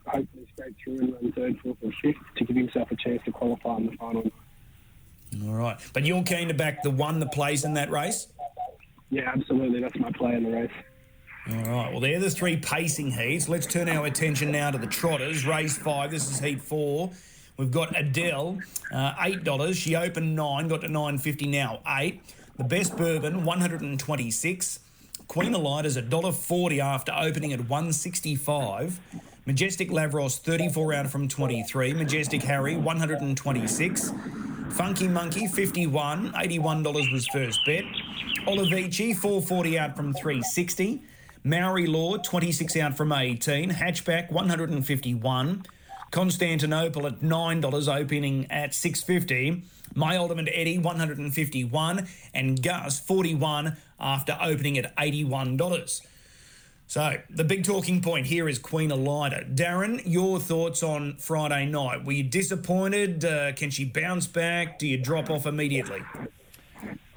hopefully 0.06 0.48
scrape 0.54 0.76
through 0.84 1.00
and 1.00 1.14
run 1.14 1.32
third, 1.32 1.60
fourth, 1.60 1.78
or 1.82 1.92
fifth 2.02 2.18
to 2.38 2.46
give 2.46 2.56
himself 2.56 2.92
a 2.92 2.96
chance 2.96 3.22
to 3.26 3.32
qualify 3.32 3.78
in 3.78 3.88
the 3.88 3.98
final. 3.98 4.32
All 5.46 5.54
right. 5.54 5.78
But 5.94 6.06
you're 6.06 6.24
keen 6.24 6.48
to 6.48 6.54
back 6.54 6.84
the 6.84 6.92
one 6.92 7.20
that 7.20 7.32
plays 7.32 7.64
in 7.64 7.74
that 7.76 7.92
race? 7.92 8.28
Yeah, 9.10 9.32
absolutely. 9.34 9.80
That's 9.82 9.98
my 9.98 10.12
play 10.12 10.36
in 10.36 10.44
the 10.44 10.52
race. 10.52 10.72
All 11.52 11.56
right, 11.64 11.92
well, 11.92 12.00
they're 12.00 12.20
the 12.20 12.30
three 12.30 12.58
pacing 12.58 13.12
heats. 13.12 13.50
Let's 13.50 13.66
turn 13.66 13.90
our 13.90 14.06
attention 14.06 14.52
now 14.52 14.70
to 14.70 14.78
the 14.78 14.86
trotters. 14.86 15.48
Race 15.48 15.78
five, 15.78 16.12
this 16.12 16.30
is 16.30 16.40
heat 16.40 16.62
four. 16.62 17.10
We've 17.58 17.72
got 17.72 17.98
Adele, 18.00 18.60
uh, 18.94 19.14
$8. 19.16 19.76
She 19.76 19.96
opened 19.96 20.34
9 20.34 20.68
got 20.70 20.82
to 20.82 20.88
950 20.88 21.48
now 21.48 21.82
8 21.86 22.22
The 22.58 22.64
best 22.64 22.96
bourbon, 22.96 23.44
126 23.44 24.80
Queen 25.28 25.54
Elida's 25.54 25.98
$1.40 25.98 26.80
after 26.80 27.12
opening 27.14 27.52
at 27.52 27.60
165 27.62 29.00
Majestic 29.46 29.90
Lavros, 29.90 30.40
34 30.40 30.94
out 30.94 31.08
from 31.08 31.28
23 31.28 31.94
Majestic 31.94 32.44
Harry, 32.44 32.78
126 32.78 34.14
Funky 34.70 35.08
Monkey, 35.08 35.48
51 35.48 36.32
$81 36.32 37.12
was 37.12 37.28
first 37.28 37.60
bet. 37.66 37.84
Olivici, 38.48 39.14
440 39.16 39.80
out 39.80 39.98
from 39.98 40.14
360 40.14 41.02
Maori 41.44 41.88
Law, 41.88 42.18
26 42.18 42.76
out 42.78 42.98
from 42.98 43.12
18. 43.12 43.72
Hatchback, 43.72 44.32
151. 44.32 45.66
Constantinople 46.12 47.08
at 47.08 47.20
$9, 47.22 48.02
opening 48.02 48.48
at 48.50 48.74
650. 48.74 49.64
My 49.96 50.18
Ultimate 50.18 50.50
Eddie, 50.54 50.78
151. 50.78 52.08
And 52.34 52.62
Gus, 52.62 53.00
41 53.00 53.78
after 54.00 54.38
opening 54.42 54.78
at 54.78 54.96
$81. 54.98 56.02
So, 56.88 57.18
the 57.30 57.44
big 57.44 57.64
talking 57.64 58.02
point 58.02 58.26
here 58.26 58.50
is 58.50 58.58
Queen 58.58 58.90
Elida. 58.90 59.56
Darren, 59.56 60.02
your 60.06 60.40
thoughts 60.40 60.82
on 60.82 61.18
Friday 61.18 61.68
night? 61.68 62.04
Were 62.04 62.14
you 62.14 62.24
disappointed? 62.24 63.24
Uh, 63.24 63.54
can 63.54 63.70
she 63.70 63.86
bounce 63.86 64.26
back? 64.26 64.80
Do 64.80 64.88
you 64.88 64.98
drop 64.98 65.30
off 65.30 65.46
immediately? 65.46 66.02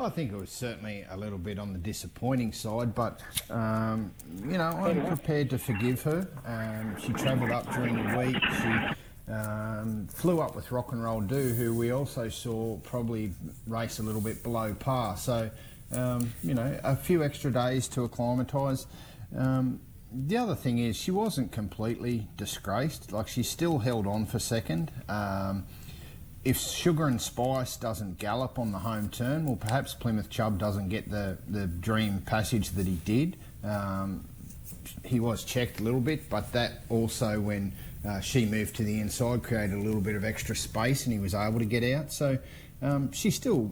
I 0.01 0.09
think 0.09 0.33
it 0.33 0.37
was 0.37 0.51
certainly 0.51 1.05
a 1.11 1.17
little 1.17 1.39
bit 1.39 1.59
on 1.59 1.73
the 1.73 1.79
disappointing 1.79 2.53
side, 2.53 2.95
but 2.95 3.21
um, 3.51 4.13
you 4.45 4.59
know 4.59 4.71
I'm 4.71 5.07
prepared 5.07 5.51
to 5.51 5.59
forgive 5.59 6.03
her. 6.03 6.29
Um, 6.47 6.97
she 7.01 7.13
travelled 7.13 7.51
up 7.51 7.73
during 7.75 7.97
the 7.97 8.19
week. 8.19 8.43
She 8.61 8.95
Um, 9.33 10.09
flew 10.09 10.41
up 10.41 10.57
with 10.57 10.73
Rock 10.73 10.91
and 10.93 11.03
Roll 11.03 11.21
Do, 11.21 11.55
who 11.55 11.75
we 11.77 11.93
also 11.93 12.29
saw 12.29 12.77
probably 12.79 13.33
race 13.69 14.01
a 14.01 14.03
little 14.03 14.21
bit 14.21 14.43
below 14.43 14.75
par. 14.75 15.17
So, 15.17 15.49
um, 15.93 16.33
you 16.43 16.55
know, 16.55 16.79
a 16.83 16.97
few 16.97 17.23
extra 17.23 17.51
days 17.53 17.87
to 17.89 18.05
acclimatise. 18.05 18.87
Um, 19.35 19.81
the 20.13 20.37
other 20.37 20.57
thing 20.57 20.79
is 20.79 20.97
she 20.97 21.13
wasn't 21.13 21.53
completely 21.53 22.29
disgraced. 22.37 23.13
Like 23.13 23.29
she 23.29 23.45
still 23.45 23.79
held 23.79 24.07
on 24.09 24.27
for 24.27 24.41
second. 24.41 24.91
If 26.45 26.59
Sugar 26.59 27.07
and 27.07 27.23
Spice 27.23 27.77
doesn't 27.77 28.19
gallop 28.19 28.59
on 28.59 28.73
the 28.73 28.79
home 28.79 29.09
turn, 29.11 29.47
well, 29.47 29.57
perhaps 29.57 29.95
Plymouth 29.95 30.29
Chubb 30.29 30.59
doesn't 30.59 30.89
get 30.89 31.09
the, 31.09 31.39
the 31.49 31.69
dream 31.69 32.21
passage 32.27 32.71
that 32.71 32.87
he 32.87 32.97
did. 33.05 33.37
Um, 33.63 34.25
he 35.05 35.21
was 35.21 35.45
checked 35.45 35.79
a 35.79 35.85
little 35.85 36.01
bit, 36.01 36.29
but 36.29 36.53
that 36.53 36.83
also, 36.89 37.39
when 37.41 37.73
uh, 38.05 38.19
she 38.21 38.45
moved 38.45 38.75
to 38.77 38.83
the 38.83 38.99
inside, 38.99 39.45
created 39.45 39.75
a 39.75 39.81
little 39.81 40.01
bit 40.01 40.17
of 40.17 40.25
extra 40.25 40.57
space 40.57 41.05
and 41.05 41.13
he 41.13 41.21
was 41.21 41.33
able 41.33 41.61
to 41.61 41.65
get 41.65 41.85
out. 41.95 42.13
So 42.13 42.37
um, 42.81 43.13
she's 43.13 43.37
still, 43.37 43.71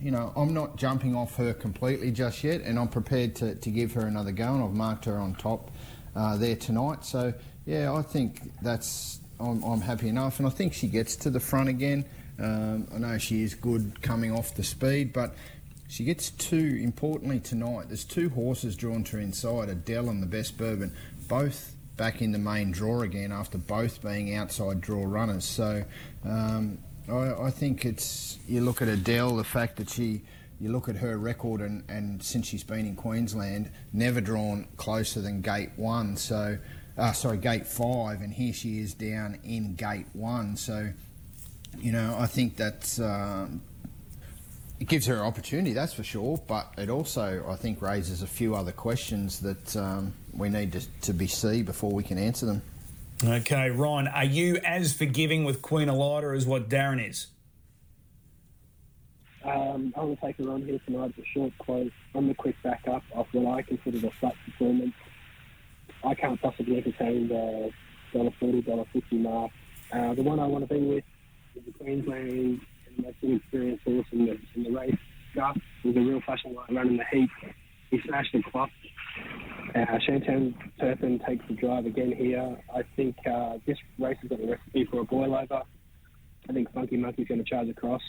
you 0.00 0.10
know, 0.10 0.32
I'm 0.34 0.54
not 0.54 0.76
jumping 0.76 1.14
off 1.14 1.36
her 1.36 1.52
completely 1.52 2.10
just 2.10 2.42
yet, 2.42 2.62
and 2.62 2.78
I'm 2.78 2.88
prepared 2.88 3.34
to, 3.36 3.54
to 3.54 3.70
give 3.70 3.92
her 3.92 4.06
another 4.06 4.32
go, 4.32 4.54
and 4.54 4.64
I've 4.64 4.72
marked 4.72 5.04
her 5.04 5.18
on 5.18 5.34
top 5.34 5.70
uh, 6.14 6.38
there 6.38 6.56
tonight. 6.56 7.04
So, 7.04 7.34
yeah, 7.66 7.92
I 7.92 8.00
think 8.00 8.50
that's 8.62 9.20
I'm, 9.38 9.62
I'm, 9.62 9.80
happy 9.80 10.08
enough, 10.08 10.38
and 10.38 10.46
I 10.46 10.50
think 10.50 10.72
she 10.72 10.88
gets 10.88 11.16
to 11.16 11.30
the 11.30 11.40
front 11.40 11.68
again. 11.68 12.04
Um, 12.38 12.88
I 12.94 12.98
know 12.98 13.18
she 13.18 13.42
is 13.42 13.54
good 13.54 14.00
coming 14.02 14.32
off 14.32 14.54
the 14.54 14.62
speed, 14.62 15.12
but 15.12 15.34
she 15.88 16.04
gets 16.04 16.30
two, 16.30 16.80
importantly 16.82 17.40
tonight, 17.40 17.86
there's 17.88 18.04
two 18.04 18.28
horses 18.30 18.76
drawn 18.76 19.04
to 19.04 19.16
her 19.16 19.22
inside, 19.22 19.68
Adele 19.68 20.08
and 20.08 20.22
the 20.22 20.26
Best 20.26 20.58
Bourbon, 20.58 20.94
both 21.28 21.76
back 21.96 22.20
in 22.20 22.32
the 22.32 22.38
main 22.38 22.72
draw 22.72 23.02
again 23.02 23.32
after 23.32 23.56
both 23.56 24.02
being 24.02 24.34
outside 24.34 24.80
draw 24.80 25.04
runners. 25.04 25.44
So 25.44 25.84
um, 26.24 26.78
I, 27.08 27.44
I, 27.44 27.50
think 27.50 27.84
it's, 27.84 28.38
you 28.46 28.60
look 28.60 28.82
at 28.82 28.88
Adele, 28.88 29.36
the 29.36 29.44
fact 29.44 29.76
that 29.76 29.88
she, 29.88 30.22
you 30.60 30.70
look 30.70 30.88
at 30.88 30.96
her 30.96 31.16
record 31.16 31.60
and, 31.60 31.84
and 31.88 32.22
since 32.22 32.46
she's 32.46 32.64
been 32.64 32.86
in 32.86 32.96
Queensland, 32.96 33.70
never 33.92 34.20
drawn 34.20 34.66
closer 34.76 35.20
than 35.20 35.40
gate 35.40 35.70
one. 35.76 36.16
So 36.16 36.58
uh, 36.98 37.12
sorry, 37.12 37.38
gate 37.38 37.66
five, 37.66 38.20
and 38.20 38.32
here 38.32 38.52
she 38.52 38.80
is 38.80 38.94
down 38.94 39.38
in 39.44 39.74
gate 39.74 40.06
one. 40.12 40.56
So, 40.56 40.90
you 41.78 41.92
know, 41.92 42.16
I 42.18 42.26
think 42.26 42.56
that 42.56 42.98
um, 43.00 43.62
it 44.80 44.88
gives 44.88 45.06
her 45.06 45.14
an 45.14 45.20
opportunity, 45.20 45.72
that's 45.72 45.94
for 45.94 46.04
sure. 46.04 46.40
But 46.46 46.72
it 46.78 46.90
also, 46.90 47.44
I 47.48 47.56
think, 47.56 47.82
raises 47.82 48.22
a 48.22 48.26
few 48.26 48.54
other 48.54 48.72
questions 48.72 49.40
that 49.40 49.76
um, 49.76 50.14
we 50.32 50.48
need 50.48 50.72
to, 50.72 50.80
to 51.02 51.12
be 51.12 51.26
see 51.26 51.62
before 51.62 51.92
we 51.92 52.02
can 52.02 52.18
answer 52.18 52.46
them. 52.46 52.62
Okay, 53.24 53.70
Ron, 53.70 54.08
are 54.08 54.24
you 54.24 54.58
as 54.64 54.92
forgiving 54.92 55.44
with 55.44 55.62
Queen 55.62 55.88
Elida 55.88 56.36
as 56.36 56.46
what 56.46 56.68
Darren 56.68 57.06
is? 57.08 57.28
Um, 59.42 59.94
I'm 59.96 60.06
going 60.06 60.16
to 60.16 60.26
take 60.26 60.38
a 60.40 60.42
run 60.42 60.62
here 60.62 60.80
tonight. 60.86 61.14
It's 61.16 61.26
a 61.26 61.30
short 61.32 61.56
quote 61.58 61.92
on 62.14 62.26
the 62.26 62.34
quick 62.34 62.56
backup 62.62 63.02
off 63.14 63.28
what 63.32 63.58
I 63.58 63.62
consider 63.62 64.06
a 64.06 64.10
flat 64.10 64.34
performance. 64.44 64.92
I 66.06 66.14
can't 66.14 66.40
possibly 66.40 66.76
entertain 66.76 67.28
the 67.28 67.70
dollar 68.12 68.30
forty, 68.38 68.62
dollar 68.62 68.84
fifty 68.92 69.18
mark. 69.18 69.50
Uh, 69.92 70.14
the 70.14 70.22
one 70.22 70.38
I 70.38 70.46
want 70.46 70.68
to 70.68 70.72
be 70.72 70.80
with 70.80 71.04
is 71.56 71.62
the 71.66 71.72
Queensland 71.72 72.60
and 72.86 73.04
most 73.04 73.16
inexperienced 73.22 73.84
horse 73.84 74.06
in 74.12 74.26
the, 74.26 74.38
in 74.54 74.62
the 74.64 74.70
race. 74.70 74.96
Gus 75.34 75.56
was 75.84 75.96
a 75.96 76.00
real 76.00 76.20
flashing 76.24 76.54
light 76.54 76.72
running 76.72 76.96
the 76.96 77.04
heat. 77.10 77.28
He 77.90 78.00
smashed 78.06 78.32
the 78.32 78.42
clock. 78.50 78.70
Uh, 79.74 79.98
Shantan 80.08 80.54
Turpin 80.80 81.20
takes 81.26 81.44
the 81.48 81.54
drive 81.54 81.86
again 81.86 82.12
here. 82.16 82.56
I 82.74 82.82
think 82.94 83.16
uh, 83.30 83.58
this 83.66 83.76
race 83.98 84.16
has 84.22 84.30
got 84.30 84.40
a 84.40 84.46
recipe 84.46 84.86
for 84.90 85.00
a 85.00 85.04
boil 85.04 85.34
over. 85.34 85.62
I 86.48 86.52
think 86.52 86.72
Funky 86.72 86.96
Monkey's 86.96 87.28
going 87.28 87.42
to 87.42 87.48
charge 87.48 87.68
across 87.68 88.02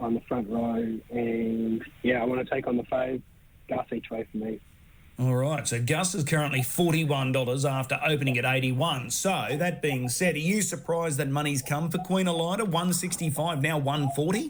on 0.00 0.14
the 0.14 0.20
front 0.28 0.48
row. 0.48 0.98
And 1.10 1.82
yeah, 2.02 2.22
I 2.22 2.24
want 2.24 2.46
to 2.46 2.54
take 2.54 2.66
on 2.66 2.76
the 2.76 2.82
fave. 2.84 3.22
Gus 3.68 3.86
each 3.92 4.10
way 4.10 4.26
for 4.30 4.38
me. 4.38 4.60
All 5.20 5.36
right, 5.36 5.68
so 5.68 5.82
Gus 5.82 6.14
is 6.14 6.24
currently 6.24 6.60
$41 6.60 7.70
after 7.70 8.00
opening 8.02 8.38
at 8.38 8.46
81. 8.46 9.10
So, 9.10 9.48
that 9.50 9.82
being 9.82 10.08
said, 10.08 10.34
are 10.34 10.38
you 10.38 10.62
surprised 10.62 11.18
that 11.18 11.28
money's 11.28 11.60
come 11.60 11.90
for 11.90 11.98
Queen 11.98 12.24
Elida? 12.24 12.62
165 12.62 13.60
now 13.60 13.76
140 13.76 14.48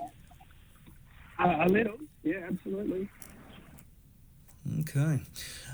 uh, 1.41 1.57
A 1.59 1.69
little, 1.69 1.97
yeah, 2.23 2.47
absolutely. 2.49 3.09
Okay. 4.81 5.21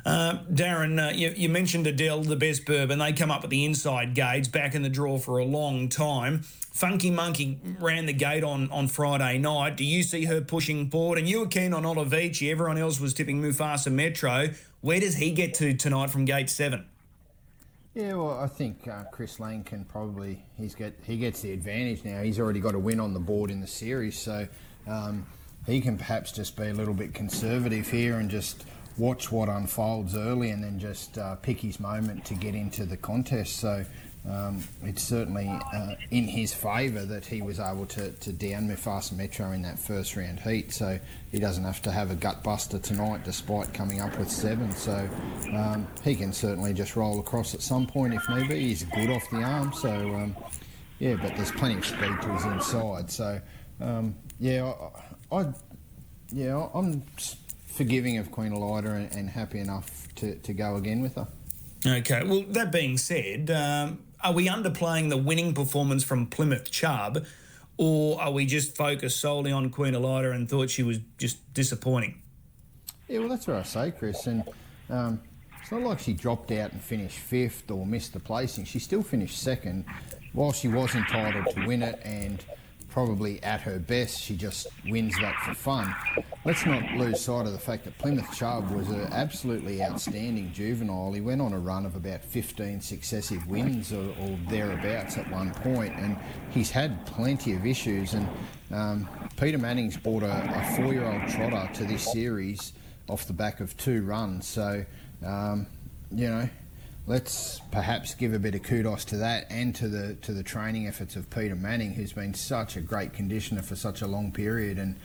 Uh, 0.04 0.38
Darren, 0.50 1.04
uh, 1.04 1.12
you, 1.12 1.34
you, 1.36 1.48
mentioned 1.48 1.86
Adele, 1.86 2.22
the 2.22 2.36
best 2.36 2.64
bourbon. 2.64 3.00
They 3.00 3.12
come 3.12 3.30
up 3.30 3.42
at 3.42 3.50
the 3.50 3.64
inside 3.64 4.14
gates, 4.14 4.46
back 4.46 4.74
in 4.74 4.82
the 4.82 4.88
draw 4.88 5.18
for 5.18 5.38
a 5.38 5.44
long 5.44 5.88
time. 5.88 6.42
Funky 6.42 7.10
Monkey 7.10 7.58
ran 7.80 8.06
the 8.06 8.12
gate 8.12 8.44
on, 8.44 8.70
on 8.70 8.86
Friday 8.86 9.38
night. 9.38 9.76
Do 9.76 9.84
you 9.84 10.02
see 10.04 10.26
her 10.26 10.40
pushing 10.40 10.90
forward? 10.90 11.18
And 11.18 11.28
you 11.28 11.40
were 11.40 11.48
keen 11.48 11.74
on 11.74 11.82
Olivici. 11.82 12.50
Everyone 12.50 12.78
else 12.78 13.00
was 13.00 13.14
tipping 13.14 13.42
Mufasa 13.42 13.90
Metro. 13.90 14.50
Where 14.82 15.00
does 15.00 15.16
he 15.16 15.32
get 15.32 15.54
to 15.54 15.74
tonight 15.74 16.10
from 16.10 16.24
gate 16.24 16.48
seven? 16.48 16.86
Yeah, 17.94 18.12
well, 18.12 18.38
I 18.38 18.46
think 18.46 18.86
uh, 18.86 19.04
Chris 19.10 19.40
Lang 19.40 19.64
can 19.64 19.86
probably 19.86 20.44
he's 20.58 20.74
get 20.74 20.94
he 21.02 21.16
gets 21.16 21.40
the 21.40 21.52
advantage 21.52 22.04
now. 22.04 22.20
He's 22.22 22.38
already 22.38 22.60
got 22.60 22.74
a 22.74 22.78
win 22.78 23.00
on 23.00 23.14
the 23.14 23.20
board 23.20 23.50
in 23.50 23.62
the 23.62 23.66
series, 23.66 24.18
so 24.18 24.46
um, 24.86 25.26
he 25.64 25.80
can 25.80 25.96
perhaps 25.96 26.30
just 26.30 26.56
be 26.56 26.64
a 26.64 26.74
little 26.74 26.92
bit 26.92 27.14
conservative 27.14 27.90
here 27.90 28.18
and 28.18 28.30
just 28.30 28.66
watch 28.98 29.30
what 29.30 29.48
unfolds 29.48 30.16
early 30.16 30.50
and 30.50 30.62
then 30.62 30.78
just 30.78 31.18
uh, 31.18 31.36
pick 31.36 31.60
his 31.60 31.78
moment 31.78 32.24
to 32.26 32.34
get 32.34 32.54
into 32.54 32.84
the 32.84 32.96
contest. 32.96 33.56
So 33.56 33.84
um, 34.28 34.64
it's 34.82 35.02
certainly 35.02 35.48
uh, 35.48 35.94
in 36.10 36.24
his 36.24 36.52
favour 36.52 37.04
that 37.04 37.24
he 37.24 37.42
was 37.42 37.60
able 37.60 37.86
to, 37.86 38.10
to 38.10 38.32
down 38.32 38.68
Mufasa 38.68 39.12
Metro 39.12 39.52
in 39.52 39.62
that 39.62 39.78
first 39.78 40.16
round 40.16 40.40
heat. 40.40 40.72
So 40.72 40.98
he 41.30 41.38
doesn't 41.38 41.62
have 41.62 41.80
to 41.82 41.92
have 41.92 42.10
a 42.10 42.16
gut 42.16 42.42
buster 42.42 42.78
tonight 42.78 43.22
despite 43.24 43.72
coming 43.72 44.00
up 44.00 44.18
with 44.18 44.30
seven. 44.30 44.72
So 44.72 45.08
um, 45.52 45.86
he 46.02 46.16
can 46.16 46.32
certainly 46.32 46.72
just 46.72 46.96
roll 46.96 47.20
across 47.20 47.54
at 47.54 47.62
some 47.62 47.86
point 47.86 48.14
if 48.14 48.28
need 48.28 48.48
be. 48.48 48.60
He's 48.60 48.82
good 48.84 49.10
off 49.10 49.28
the 49.30 49.42
arm. 49.42 49.72
So 49.72 49.90
um, 49.90 50.36
yeah, 50.98 51.14
but 51.14 51.36
there's 51.36 51.52
plenty 51.52 51.76
of 51.76 51.86
speed 51.86 52.20
to 52.22 52.28
his 52.32 52.44
inside. 52.46 53.10
So 53.10 53.40
um, 53.80 54.16
yeah, 54.40 54.72
I, 55.30 55.36
I, 55.36 55.52
yeah, 56.32 56.68
I'm 56.74 57.04
forgiving 57.76 58.18
of 58.18 58.30
Queen 58.30 58.52
Elida 58.52 58.94
and, 58.94 59.12
and 59.14 59.30
happy 59.30 59.60
enough 59.60 60.08
to, 60.16 60.34
to 60.36 60.52
go 60.52 60.76
again 60.76 61.00
with 61.00 61.14
her. 61.14 61.28
Okay, 61.86 62.22
well, 62.24 62.44
that 62.48 62.72
being 62.72 62.98
said, 62.98 63.50
um, 63.50 64.00
are 64.24 64.32
we 64.32 64.48
underplaying 64.48 65.10
the 65.10 65.16
winning 65.16 65.54
performance 65.54 66.02
from 66.02 66.26
Plymouth 66.26 66.70
Chubb, 66.70 67.24
or 67.76 68.20
are 68.20 68.32
we 68.32 68.46
just 68.46 68.76
focused 68.76 69.20
solely 69.20 69.52
on 69.52 69.70
Queen 69.70 69.94
Elida 69.94 70.34
and 70.34 70.48
thought 70.48 70.70
she 70.70 70.82
was 70.82 70.98
just 71.18 71.52
disappointing? 71.54 72.22
Yeah, 73.08 73.20
well, 73.20 73.28
that's 73.28 73.46
what 73.46 73.56
I 73.56 73.62
say, 73.62 73.92
Chris. 73.92 74.26
And 74.26 74.42
um, 74.90 75.20
it's 75.60 75.70
not 75.70 75.82
like 75.82 76.00
she 76.00 76.12
dropped 76.14 76.50
out 76.50 76.72
and 76.72 76.80
finished 76.80 77.18
fifth 77.18 77.70
or 77.70 77.86
missed 77.86 78.14
the 78.14 78.20
placing. 78.20 78.64
She 78.64 78.78
still 78.78 79.02
finished 79.02 79.40
second, 79.40 79.84
while 80.32 80.52
she 80.52 80.68
was 80.68 80.94
entitled 80.94 81.54
to 81.54 81.66
win 81.66 81.82
it 81.82 82.00
and 82.04 82.44
probably 82.96 83.42
at 83.42 83.60
her 83.60 83.78
best, 83.78 84.18
she 84.18 84.34
just 84.34 84.68
wins 84.86 85.14
that 85.20 85.34
for 85.44 85.52
fun. 85.52 85.94
Let's 86.46 86.64
not 86.64 86.82
lose 86.92 87.20
sight 87.20 87.44
of 87.44 87.52
the 87.52 87.58
fact 87.58 87.84
that 87.84 87.98
Plymouth 87.98 88.34
Chubb 88.34 88.70
was 88.70 88.88
an 88.88 89.12
absolutely 89.12 89.82
outstanding 89.82 90.50
juvenile. 90.50 91.12
He 91.12 91.20
went 91.20 91.42
on 91.42 91.52
a 91.52 91.58
run 91.58 91.84
of 91.84 91.94
about 91.94 92.24
15 92.24 92.80
successive 92.80 93.46
wins 93.48 93.92
or, 93.92 94.14
or 94.22 94.38
thereabouts 94.48 95.18
at 95.18 95.30
one 95.30 95.52
point, 95.52 95.94
and 95.94 96.16
he's 96.48 96.70
had 96.70 97.04
plenty 97.04 97.52
of 97.52 97.66
issues. 97.66 98.14
And 98.14 98.26
um, 98.70 99.06
Peter 99.36 99.58
Manning's 99.58 99.98
brought 99.98 100.22
a, 100.22 100.32
a 100.32 100.76
four-year-old 100.76 101.28
trotter 101.28 101.70
to 101.74 101.84
this 101.84 102.10
series 102.10 102.72
off 103.10 103.26
the 103.26 103.34
back 103.34 103.60
of 103.60 103.76
two 103.76 104.04
runs. 104.04 104.46
So, 104.46 104.86
um, 105.22 105.66
you 106.10 106.30
know, 106.30 106.48
let's 107.06 107.60
perhaps 107.70 108.14
give 108.14 108.34
a 108.34 108.38
bit 108.38 108.54
of 108.54 108.62
kudos 108.62 109.04
to 109.06 109.16
that 109.18 109.46
and 109.50 109.74
to 109.76 109.88
the 109.88 110.14
to 110.22 110.32
the 110.32 110.42
training 110.42 110.86
efforts 110.86 111.16
of 111.16 111.30
Peter 111.30 111.54
Manning, 111.54 111.94
who's 111.94 112.12
been 112.12 112.34
such 112.34 112.76
a 112.76 112.80
great 112.80 113.12
conditioner 113.12 113.62
for 113.62 113.76
such 113.76 114.02
a 114.02 114.06
long 114.06 114.32
period, 114.32 114.78
and 114.78 114.96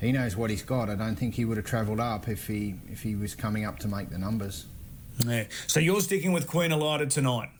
he 0.00 0.12
knows 0.12 0.36
what 0.36 0.50
he's 0.50 0.62
got. 0.62 0.88
I 0.88 0.94
don't 0.94 1.16
think 1.16 1.34
he 1.34 1.44
would 1.44 1.56
have 1.56 1.66
travelled 1.66 2.00
up 2.00 2.28
if 2.28 2.46
he 2.46 2.74
if 2.90 3.02
he 3.02 3.14
was 3.14 3.34
coming 3.34 3.64
up 3.64 3.78
to 3.80 3.88
make 3.88 4.10
the 4.10 4.18
numbers. 4.18 4.66
Yeah. 5.26 5.44
So 5.66 5.80
you're 5.80 6.00
sticking 6.00 6.32
with 6.32 6.46
Queen 6.46 6.70
Elida 6.70 7.08
tonight. 7.08 7.50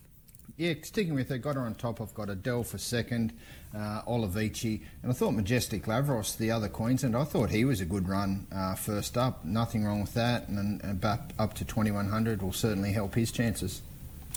Yeah, 0.56 0.74
sticking 0.82 1.14
with 1.14 1.28
her. 1.30 1.38
Got 1.38 1.56
her 1.56 1.62
on 1.62 1.74
top. 1.74 2.00
I've 2.00 2.14
got 2.14 2.28
Adele 2.28 2.62
for 2.62 2.78
second, 2.78 3.32
uh, 3.74 4.02
Olivici, 4.02 4.82
and 5.02 5.10
I 5.10 5.14
thought 5.14 5.32
Majestic 5.32 5.84
Lavros, 5.84 6.36
the 6.36 6.50
other 6.50 6.68
Queensland, 6.68 7.16
I 7.16 7.24
thought 7.24 7.50
he 7.50 7.64
was 7.64 7.80
a 7.80 7.86
good 7.86 8.08
run 8.08 8.46
uh, 8.54 8.74
first 8.74 9.16
up. 9.16 9.44
Nothing 9.44 9.84
wrong 9.84 10.02
with 10.02 10.14
that, 10.14 10.48
and, 10.48 10.82
and 10.82 11.04
up, 11.04 11.32
up 11.38 11.54
to 11.54 11.64
2100 11.64 12.42
will 12.42 12.52
certainly 12.52 12.92
help 12.92 13.14
his 13.14 13.32
chances. 13.32 13.82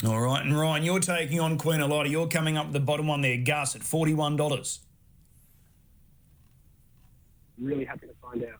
All 0.06 0.21
right, 0.21 0.43
and 0.43 0.58
Ryan, 0.58 0.84
you're 0.84 0.99
taking 0.99 1.39
on 1.39 1.58
Queen 1.58 1.80
Elida. 1.80 2.10
You're 2.10 2.28
coming 2.28 2.58
up 2.58 2.71
the 2.71 2.80
bottom 2.80 3.08
one 3.08 3.21
there, 3.21 3.38
Gus, 3.38 3.75
at 3.75 3.82
$41. 3.82 4.80
Really 7.58 7.86
happy 7.86 8.08
to 8.08 8.13
find 8.21 8.43
out. 8.43 8.60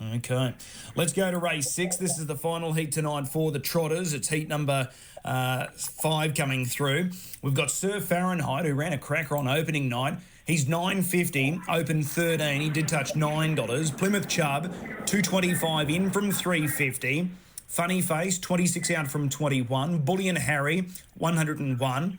Okay. 0.00 0.54
Let's 0.94 1.12
go 1.12 1.30
to 1.30 1.38
race 1.38 1.72
six. 1.72 1.96
This 1.96 2.18
is 2.18 2.26
the 2.26 2.36
final 2.36 2.72
heat 2.72 2.92
tonight 2.92 3.26
for 3.26 3.50
the 3.50 3.58
Trotters. 3.58 4.12
It's 4.12 4.28
heat 4.28 4.48
number 4.48 4.88
uh, 5.24 5.66
five 5.76 6.34
coming 6.34 6.64
through. 6.64 7.10
We've 7.42 7.54
got 7.54 7.70
Sir 7.70 8.00
Fahrenheit, 8.00 8.64
who 8.64 8.74
ran 8.74 8.92
a 8.92 8.98
cracker 8.98 9.36
on 9.36 9.48
opening 9.48 9.88
night. 9.88 10.18
He's 10.44 10.68
950, 10.68 11.60
open 11.68 12.02
13. 12.02 12.60
He 12.60 12.70
did 12.70 12.88
touch 12.88 13.12
$9. 13.14 13.98
Plymouth 13.98 14.28
Chubb, 14.28 14.72
225 15.04 15.90
in 15.90 16.10
from 16.10 16.30
350. 16.30 17.30
Funny 17.66 18.00
Face, 18.00 18.38
26 18.38 18.90
out 18.92 19.08
from 19.08 19.28
21. 19.28 19.98
Bullion 19.98 20.36
Harry, 20.36 20.88
101. 21.16 22.18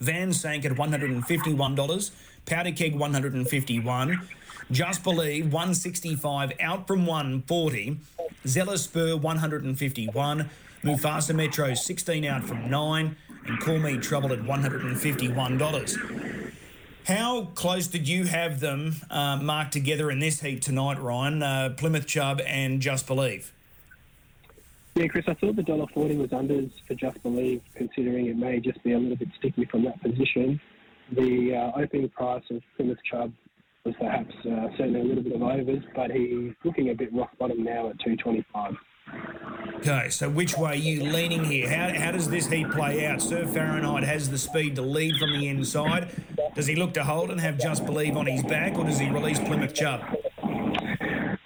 Van 0.00 0.32
Sank 0.32 0.64
at 0.64 0.72
$151. 0.72 2.10
Powder 2.46 2.72
Keg, 2.72 2.94
151. 2.94 4.28
Just 4.70 5.02
Believe 5.02 5.52
165 5.52 6.52
out 6.60 6.86
from 6.86 7.06
140. 7.06 7.98
Zealous 8.46 8.84
Spur 8.84 9.16
151. 9.16 10.50
Mufasa 10.82 11.34
Metro 11.34 11.74
16 11.74 12.24
out 12.24 12.44
from 12.44 12.70
9. 12.70 13.16
And 13.46 13.60
Call 13.60 13.78
Me 13.78 13.98
Trouble 13.98 14.32
at 14.32 14.40
$151. 14.40 16.52
How 17.06 17.46
close 17.56 17.88
did 17.88 18.08
you 18.08 18.24
have 18.24 18.60
them 18.60 18.94
uh, 19.10 19.36
marked 19.36 19.72
together 19.72 20.10
in 20.10 20.20
this 20.20 20.40
heat 20.40 20.62
tonight, 20.62 21.02
Ryan? 21.02 21.42
Uh, 21.42 21.74
Plymouth 21.76 22.06
Chubb 22.06 22.40
and 22.46 22.80
Just 22.80 23.08
Believe. 23.08 23.52
Yeah, 24.94 25.08
Chris, 25.08 25.24
I 25.26 25.34
thought 25.34 25.56
the 25.56 25.62
dollar 25.62 25.86
forty 25.94 26.16
was 26.16 26.30
unders 26.30 26.70
for 26.86 26.94
Just 26.94 27.22
Believe, 27.22 27.62
considering 27.74 28.26
it 28.26 28.36
may 28.36 28.60
just 28.60 28.82
be 28.84 28.92
a 28.92 28.98
little 28.98 29.16
bit 29.16 29.28
sticky 29.38 29.64
from 29.64 29.84
that 29.84 30.00
position. 30.02 30.60
The 31.14 31.54
uh, 31.54 31.80
opening 31.80 32.08
price 32.08 32.42
of 32.50 32.62
Plymouth 32.76 32.98
Chubb 33.10 33.32
was 33.84 33.94
perhaps 33.98 34.34
uh, 34.46 34.68
certainly 34.76 35.00
a 35.00 35.04
little 35.04 35.22
bit 35.22 35.34
of 35.34 35.42
overs, 35.42 35.82
but 35.94 36.10
he's 36.10 36.52
looking 36.64 36.90
a 36.90 36.94
bit 36.94 37.12
rock 37.12 37.36
bottom 37.38 37.64
now 37.64 37.90
at 37.90 37.98
225. 38.00 38.74
Okay, 39.78 40.08
so 40.10 40.30
which 40.30 40.56
way 40.56 40.70
are 40.70 40.74
you 40.76 41.02
leaning 41.02 41.44
here? 41.44 41.68
How, 41.68 41.92
how 41.98 42.12
does 42.12 42.28
this 42.28 42.46
heat 42.46 42.70
play 42.70 43.04
out? 43.04 43.20
Sir 43.20 43.46
Fahrenheit 43.46 44.04
has 44.04 44.30
the 44.30 44.38
speed 44.38 44.76
to 44.76 44.82
lead 44.82 45.16
from 45.18 45.32
the 45.32 45.48
inside. 45.48 46.08
Does 46.54 46.66
he 46.66 46.76
look 46.76 46.94
to 46.94 47.02
hold 47.02 47.30
and 47.30 47.40
have 47.40 47.58
Just 47.58 47.84
Believe 47.84 48.16
on 48.16 48.26
his 48.26 48.42
back, 48.44 48.78
or 48.78 48.84
does 48.84 48.98
he 48.98 49.10
release 49.10 49.40
Plymouth 49.40 49.74
Chubb? 49.74 50.02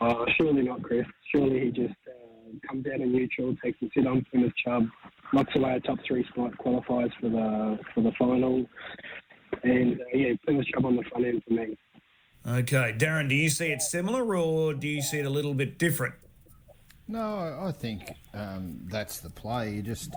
Uh, 0.01 0.25
surely 0.37 0.63
not, 0.63 0.83
Chris. 0.83 1.07
Surely 1.33 1.61
he 1.61 1.71
just 1.71 1.95
uh, 2.07 2.69
comes 2.69 2.87
out 2.87 3.01
in 3.01 3.11
neutral, 3.11 3.57
takes 3.65 3.81
a 3.83 3.87
sit 3.95 4.07
on 4.07 4.25
Plymouth 4.31 4.53
Chubb, 4.63 4.87
knocks 5.33 5.57
away 5.57 5.77
a 5.77 5.81
top 5.81 5.99
three 6.07 6.25
spot, 6.29 6.57
qualifies 6.59 7.11
for 7.21 7.31
the 7.31 7.79
for 7.95 8.03
the 8.03 8.13
final, 8.19 8.67
and 9.63 10.01
uh, 10.01 10.05
yeah, 10.13 10.33
Plymouth 10.45 10.67
up 10.77 10.85
on 10.85 10.97
the 10.97 11.03
front 11.05 11.27
end 11.27 11.43
for 11.47 11.55
me. 11.55 11.77
Okay, 12.47 12.95
Darren, 12.97 13.29
do 13.29 13.35
you 13.35 13.51
see 13.51 13.73
it 13.73 13.83
similar 13.83 14.37
or 14.37 14.73
do 14.73 14.87
you 14.87 15.03
see 15.03 15.19
it 15.19 15.27
a 15.27 15.31
little 15.31 15.55
bit 15.55 15.79
different? 15.79 16.15
No, 17.09 17.59
I 17.61 17.73
think 17.73 18.13
um, 18.35 18.81
that's 18.85 19.19
the 19.19 19.31
play. 19.31 19.75
You 19.75 19.83
just 19.83 20.15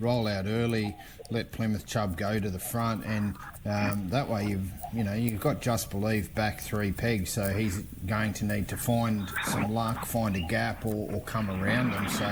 roll 0.00 0.26
out 0.26 0.46
early, 0.46 0.96
let 1.30 1.52
Plymouth 1.52 1.86
Chubb 1.86 2.16
go 2.16 2.38
to 2.38 2.50
the 2.50 2.58
front, 2.58 3.04
and 3.04 3.36
um, 3.66 4.08
that 4.08 4.28
way 4.28 4.46
you've 4.46 4.70
you 4.94 5.04
know 5.04 5.14
you've 5.14 5.40
got 5.40 5.60
Just 5.60 5.90
Believe 5.90 6.34
back 6.34 6.60
three 6.60 6.92
pegs, 6.92 7.30
so 7.30 7.48
he's 7.48 7.78
going 8.06 8.32
to 8.34 8.44
need 8.44 8.68
to 8.68 8.76
find 8.76 9.28
some 9.44 9.72
luck, 9.74 10.06
find 10.06 10.36
a 10.36 10.40
gap, 10.40 10.86
or, 10.86 11.12
or 11.12 11.20
come 11.22 11.50
around 11.50 11.90
them. 11.90 12.08
So 12.08 12.26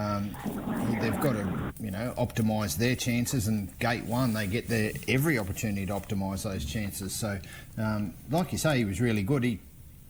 um, 0.00 0.98
they've 1.00 1.20
got 1.20 1.32
to 1.32 1.72
you 1.80 1.90
know 1.90 2.14
optimise 2.16 2.76
their 2.76 2.96
chances. 2.96 3.48
And 3.48 3.76
gate 3.78 4.04
one, 4.04 4.32
they 4.32 4.46
get 4.46 4.68
their 4.68 4.92
every 5.08 5.38
opportunity 5.38 5.86
to 5.86 5.92
optimise 5.92 6.44
those 6.44 6.64
chances. 6.64 7.14
So 7.14 7.38
um, 7.76 8.14
like 8.30 8.52
you 8.52 8.58
say, 8.58 8.78
he 8.78 8.84
was 8.84 9.00
really 9.00 9.22
good. 9.22 9.44
He 9.44 9.60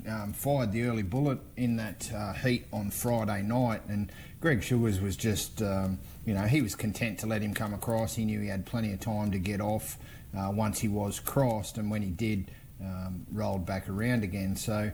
um, 0.09 0.33
fired 0.33 0.73
the 0.73 0.85
early 0.85 1.03
bullet 1.03 1.39
in 1.57 1.77
that 1.77 2.11
uh, 2.15 2.33
heat 2.33 2.67
on 2.73 2.91
Friday 2.91 3.43
night, 3.43 3.83
and 3.89 4.11
Greg 4.41 4.63
Sugars 4.63 5.01
was 5.01 5.17
just, 5.17 5.61
um, 5.63 5.99
you 6.31 6.37
know, 6.37 6.43
he 6.47 6.62
was 6.62 6.77
content 6.77 7.19
to 7.19 7.27
let 7.27 7.43
him 7.43 7.55
come 7.55 7.75
across. 7.75 8.14
He 8.14 8.25
knew 8.25 8.38
he 8.38 8.47
had 8.47 8.64
plenty 8.64 8.93
of 8.93 9.01
time 9.01 9.33
to 9.33 9.38
get 9.40 9.61
off 9.61 9.99
uh, 10.33 10.53
once 10.55 10.79
he 10.79 10.87
was 10.87 11.19
crossed, 11.19 11.77
and 11.77 11.90
when 11.90 12.03
he 12.03 12.11
did, 12.11 12.53
um, 12.81 13.27
rolled 13.33 13.66
back 13.66 13.88
around 13.88 14.23
again. 14.23 14.55
So 14.55 14.93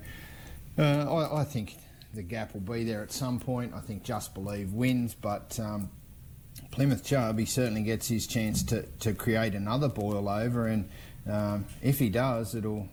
uh, 0.79 0.83
I, 0.83 1.43
I, 1.43 1.45
think 1.45 1.77
the 2.15 2.23
gap 2.23 2.55
will 2.55 2.63
be 2.63 2.85
there 2.85 3.03
at 3.03 3.13
some 3.13 3.39
point. 3.39 3.75
I 3.75 3.81
think 3.81 4.03
Just 4.03 4.33
Believe 4.33 4.73
wins, 4.73 5.13
but 5.13 5.61
um, 5.61 5.91
Plymouth 6.71 7.05
Chubb, 7.05 7.39
he 7.39 7.45
certainly 7.45 7.83
gets 7.83 8.09
his 8.09 8.27
chance 8.27 8.63
to, 8.63 8.87
to 9.01 9.13
create 9.13 9.55
another 9.55 9.91
boil 9.91 10.31
over, 10.31 10.67
and 10.67 10.89
um, 11.31 11.67
if 11.83 11.99
he 11.99 12.09
does, 12.09 12.55
it'll 12.55 12.89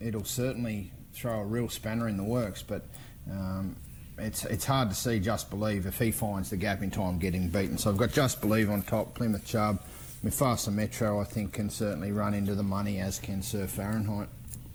it'll 0.00 0.24
certainly 0.24 0.92
throw 1.12 1.40
a 1.40 1.44
real 1.44 1.68
spanner 1.68 2.08
in 2.08 2.16
the 2.16 2.24
works. 2.24 2.62
But 2.62 2.86
um, 3.30 3.76
it's 4.22 4.44
it's 4.44 4.64
hard 4.64 4.88
to 4.90 4.94
see 4.94 5.18
Just 5.18 5.50
Believe 5.50 5.86
if 5.86 5.98
he 5.98 6.10
finds 6.10 6.50
the 6.50 6.56
gap 6.56 6.82
in 6.82 6.90
time 6.90 7.18
getting 7.18 7.48
beaten. 7.48 7.78
So 7.78 7.90
I've 7.90 7.96
got 7.96 8.12
Just 8.12 8.40
Believe 8.40 8.70
on 8.70 8.82
top, 8.82 9.14
Plymouth 9.14 9.44
Chubb, 9.44 9.80
Mufasa 10.24 10.72
Metro. 10.72 11.20
I 11.20 11.24
think 11.24 11.52
can 11.52 11.70
certainly 11.70 12.12
run 12.12 12.34
into 12.34 12.54
the 12.54 12.62
money 12.62 13.00
as 13.00 13.18
can 13.18 13.42
Sir 13.42 13.66
Fahrenheit. 13.66 14.28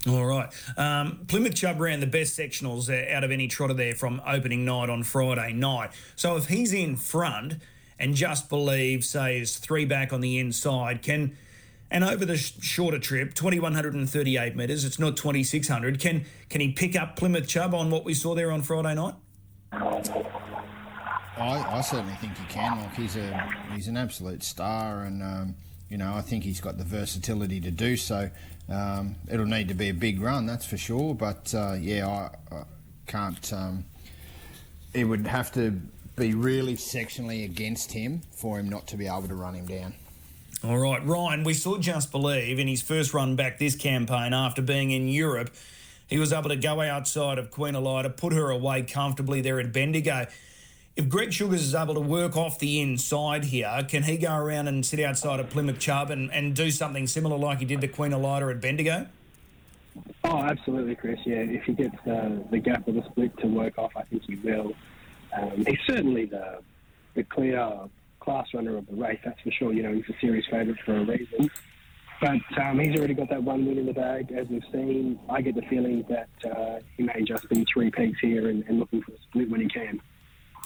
All 0.07 0.25
right. 0.25 0.49
Um, 0.77 1.25
Plymouth 1.27 1.55
Chubb 1.55 1.79
ran 1.79 1.99
the 1.99 2.07
best 2.07 2.37
sectionals 2.37 2.89
out 3.11 3.23
of 3.23 3.31
any 3.31 3.47
trotter 3.47 3.73
there 3.73 3.95
from 3.95 4.21
opening 4.25 4.63
night 4.63 4.89
on 4.89 5.03
Friday 5.03 5.53
night. 5.53 5.91
So 6.15 6.37
if 6.37 6.47
he's 6.47 6.71
in 6.71 6.95
front 6.95 7.55
and 7.99 8.15
Just 8.15 8.47
Believe, 8.47 9.03
say, 9.03 9.39
is 9.39 9.57
three 9.57 9.85
back 9.85 10.13
on 10.13 10.21
the 10.21 10.37
inside, 10.37 11.01
can 11.01 11.35
and 11.89 12.03
over 12.03 12.25
the 12.25 12.37
sh- 12.37 12.53
shorter 12.61 12.99
trip, 12.99 13.33
2138 13.33 14.55
metres, 14.55 14.83
it's 14.83 14.99
not 14.99 15.15
2600. 15.17 15.99
Can 15.99 16.25
can 16.49 16.61
he 16.61 16.71
pick 16.71 16.95
up 16.95 17.15
Plymouth 17.15 17.47
Chubb 17.47 17.73
on 17.73 17.89
what 17.89 18.03
we 18.05 18.13
saw 18.13 18.35
there 18.35 18.51
on 18.51 18.61
Friday 18.61 18.93
night? 18.93 19.15
I, 19.71 21.65
I 21.77 21.81
certainly 21.81 22.15
think 22.15 22.37
he 22.37 22.45
can. 22.45 22.79
Like 22.79 22.95
he's 22.95 23.15
a 23.15 23.53
he's 23.73 23.87
an 23.87 23.97
absolute 23.97 24.43
star, 24.43 25.03
and 25.03 25.21
um, 25.21 25.55
you 25.89 25.97
know 25.97 26.13
I 26.13 26.21
think 26.21 26.43
he's 26.43 26.61
got 26.61 26.77
the 26.77 26.83
versatility 26.83 27.59
to 27.61 27.71
do 27.71 27.97
so. 27.97 28.29
Um, 28.69 29.15
it'll 29.29 29.45
need 29.45 29.69
to 29.69 29.73
be 29.73 29.89
a 29.89 29.93
big 29.93 30.21
run, 30.21 30.45
that's 30.45 30.65
for 30.65 30.77
sure. 30.77 31.15
But 31.15 31.53
uh, 31.53 31.73
yeah, 31.79 32.07
I, 32.07 32.55
I 32.55 32.63
can't. 33.05 33.53
Um, 33.53 33.85
it 34.93 35.03
would 35.05 35.27
have 35.27 35.51
to 35.53 35.79
be 36.15 36.33
really 36.33 36.75
sectionally 36.75 37.45
against 37.45 37.91
him 37.91 38.21
for 38.31 38.59
him 38.59 38.67
not 38.67 38.87
to 38.87 38.97
be 38.97 39.07
able 39.07 39.27
to 39.27 39.35
run 39.35 39.53
him 39.53 39.65
down. 39.65 39.93
All 40.63 40.79
right, 40.79 41.05
Ryan, 41.05 41.43
we 41.43 41.53
saw 41.53 41.77
Just 41.77 42.11
Believe 42.11 42.57
in 42.57 42.67
his 42.67 42.81
first 42.81 43.13
run 43.13 43.35
back 43.35 43.59
this 43.59 43.75
campaign 43.75 44.33
after 44.33 44.63
being 44.63 44.89
in 44.89 45.07
Europe. 45.07 45.51
He 46.07 46.17
was 46.17 46.31
able 46.31 46.49
to 46.49 46.55
go 46.55 46.81
outside 46.81 47.37
of 47.37 47.51
Queen 47.51 47.73
Elida, 47.73 48.15
put 48.15 48.33
her 48.33 48.49
away 48.49 48.83
comfortably 48.83 49.41
there 49.41 49.59
at 49.59 49.73
Bendigo. 49.73 50.27
If 50.95 51.09
Greg 51.09 51.31
Sugars 51.31 51.61
is 51.61 51.75
able 51.75 51.93
to 51.93 51.99
work 51.99 52.35
off 52.35 52.57
the 52.57 52.81
inside 52.81 53.45
here, 53.45 53.85
can 53.87 54.03
he 54.03 54.17
go 54.17 54.35
around 54.35 54.67
and 54.67 54.85
sit 54.85 54.99
outside 54.99 55.39
of 55.39 55.49
Plymouth 55.49 55.79
Chubb 55.79 56.09
and, 56.09 56.31
and 56.31 56.55
do 56.55 56.71
something 56.71 57.05
similar 57.05 57.37
like 57.37 57.59
he 57.59 57.65
did 57.65 57.81
to 57.81 57.87
Queen 57.87 58.11
Elida 58.11 58.49
at 58.49 58.61
Bendigo? 58.61 59.07
Oh, 60.23 60.39
absolutely, 60.39 60.95
Chris. 60.95 61.19
Yeah, 61.25 61.37
if 61.37 61.63
he 61.63 61.73
gets 61.73 61.95
the, 62.05 62.43
the 62.49 62.59
gap 62.59 62.87
or 62.87 62.93
the 62.93 63.03
split 63.03 63.37
to 63.39 63.47
work 63.47 63.77
off, 63.77 63.91
I 63.95 64.03
think 64.03 64.23
he 64.23 64.35
will. 64.35 64.73
Um, 65.37 65.65
he's 65.65 65.79
certainly 65.85 66.25
the 66.25 66.59
the 67.15 67.23
clear 67.23 67.89
class 68.19 68.47
runner 68.53 68.77
of 68.77 68.85
the 68.87 68.95
race, 68.95 69.19
that's 69.23 69.41
for 69.41 69.51
sure. 69.51 69.73
You 69.73 69.83
know, 69.83 69.93
he's 69.93 70.07
a 70.09 70.19
series 70.19 70.45
favourite 70.45 70.79
for 70.81 70.97
a 70.97 71.03
reason. 71.03 71.49
But 72.19 72.61
um, 72.61 72.79
he's 72.79 72.97
already 72.97 73.13
got 73.13 73.29
that 73.29 73.43
one 73.43 73.65
win 73.65 73.77
in 73.77 73.85
the 73.85 73.93
bag, 73.93 74.31
as 74.31 74.47
we've 74.47 74.63
seen. 74.71 75.19
I 75.29 75.41
get 75.41 75.55
the 75.55 75.61
feeling 75.63 76.03
that 76.09 76.29
uh, 76.51 76.79
he 76.95 77.03
may 77.03 77.21
just 77.23 77.47
be 77.49 77.65
three 77.71 77.91
pegs 77.91 78.17
here 78.21 78.49
and, 78.49 78.63
and, 78.67 78.79
looking 78.79 79.01
for 79.03 79.11
a 79.11 79.17
split 79.29 79.49
when 79.49 79.61
he 79.61 79.67
can. 79.67 80.01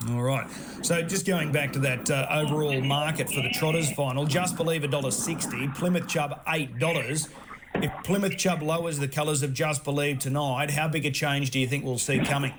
All 0.09 0.23
right. 0.23 0.47
So 0.81 1.01
just 1.01 1.27
going 1.27 1.51
back 1.51 1.73
to 1.73 1.79
that 1.79 2.09
uh, 2.09 2.27
overall 2.29 2.79
market 2.81 3.29
for 3.29 3.41
the 3.41 3.49
Trotters 3.49 3.91
final, 3.91 4.25
just 4.25 4.55
believe 4.55 4.81
$1.60, 4.83 5.75
Plymouth 5.75 6.07
Chubb 6.07 6.43
$8. 6.45 7.29
If 7.75 7.91
Plymouth 8.03 8.37
Chubb 8.37 8.61
lowers 8.61 8.99
the 8.99 9.07
colours 9.07 9.43
of 9.43 9.53
Just 9.53 9.83
Believe 9.83 10.19
tonight, 10.19 10.71
how 10.71 10.87
big 10.87 11.05
a 11.05 11.11
change 11.11 11.51
do 11.51 11.59
you 11.59 11.67
think 11.67 11.83
we'll 11.83 11.97
see 11.97 12.19
coming? 12.19 12.53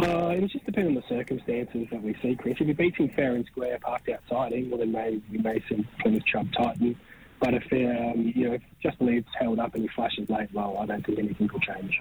Uh, 0.00 0.28
it 0.28 0.46
just 0.48 0.64
depends 0.64 0.88
on 0.88 0.94
the 0.94 1.02
circumstances 1.08 1.88
that 1.90 2.00
we 2.00 2.14
see, 2.22 2.36
Chris. 2.36 2.56
If 2.60 2.68
he 2.68 2.72
beats 2.72 2.98
him 2.98 3.08
fair 3.10 3.34
and 3.34 3.44
square, 3.46 3.78
parked 3.80 4.08
outside 4.08 4.52
him, 4.52 4.70
well, 4.70 4.78
then 4.78 4.92
maybe 4.92 5.22
we 5.30 5.38
may 5.38 5.60
see 5.68 5.84
Plymouth 6.00 6.24
Chubb 6.24 6.52
tighten. 6.52 6.98
But 7.40 7.54
if 7.54 7.64
um, 7.72 8.32
you 8.34 8.48
know, 8.48 8.54
if 8.54 8.62
Just 8.80 8.98
Believe's 8.98 9.26
held 9.38 9.58
up 9.58 9.74
and 9.74 9.82
he 9.82 9.88
flashes 9.88 10.28
late, 10.30 10.48
well, 10.52 10.78
I 10.78 10.86
don't 10.86 11.04
think 11.04 11.18
anything 11.18 11.50
will 11.52 11.60
change. 11.60 12.00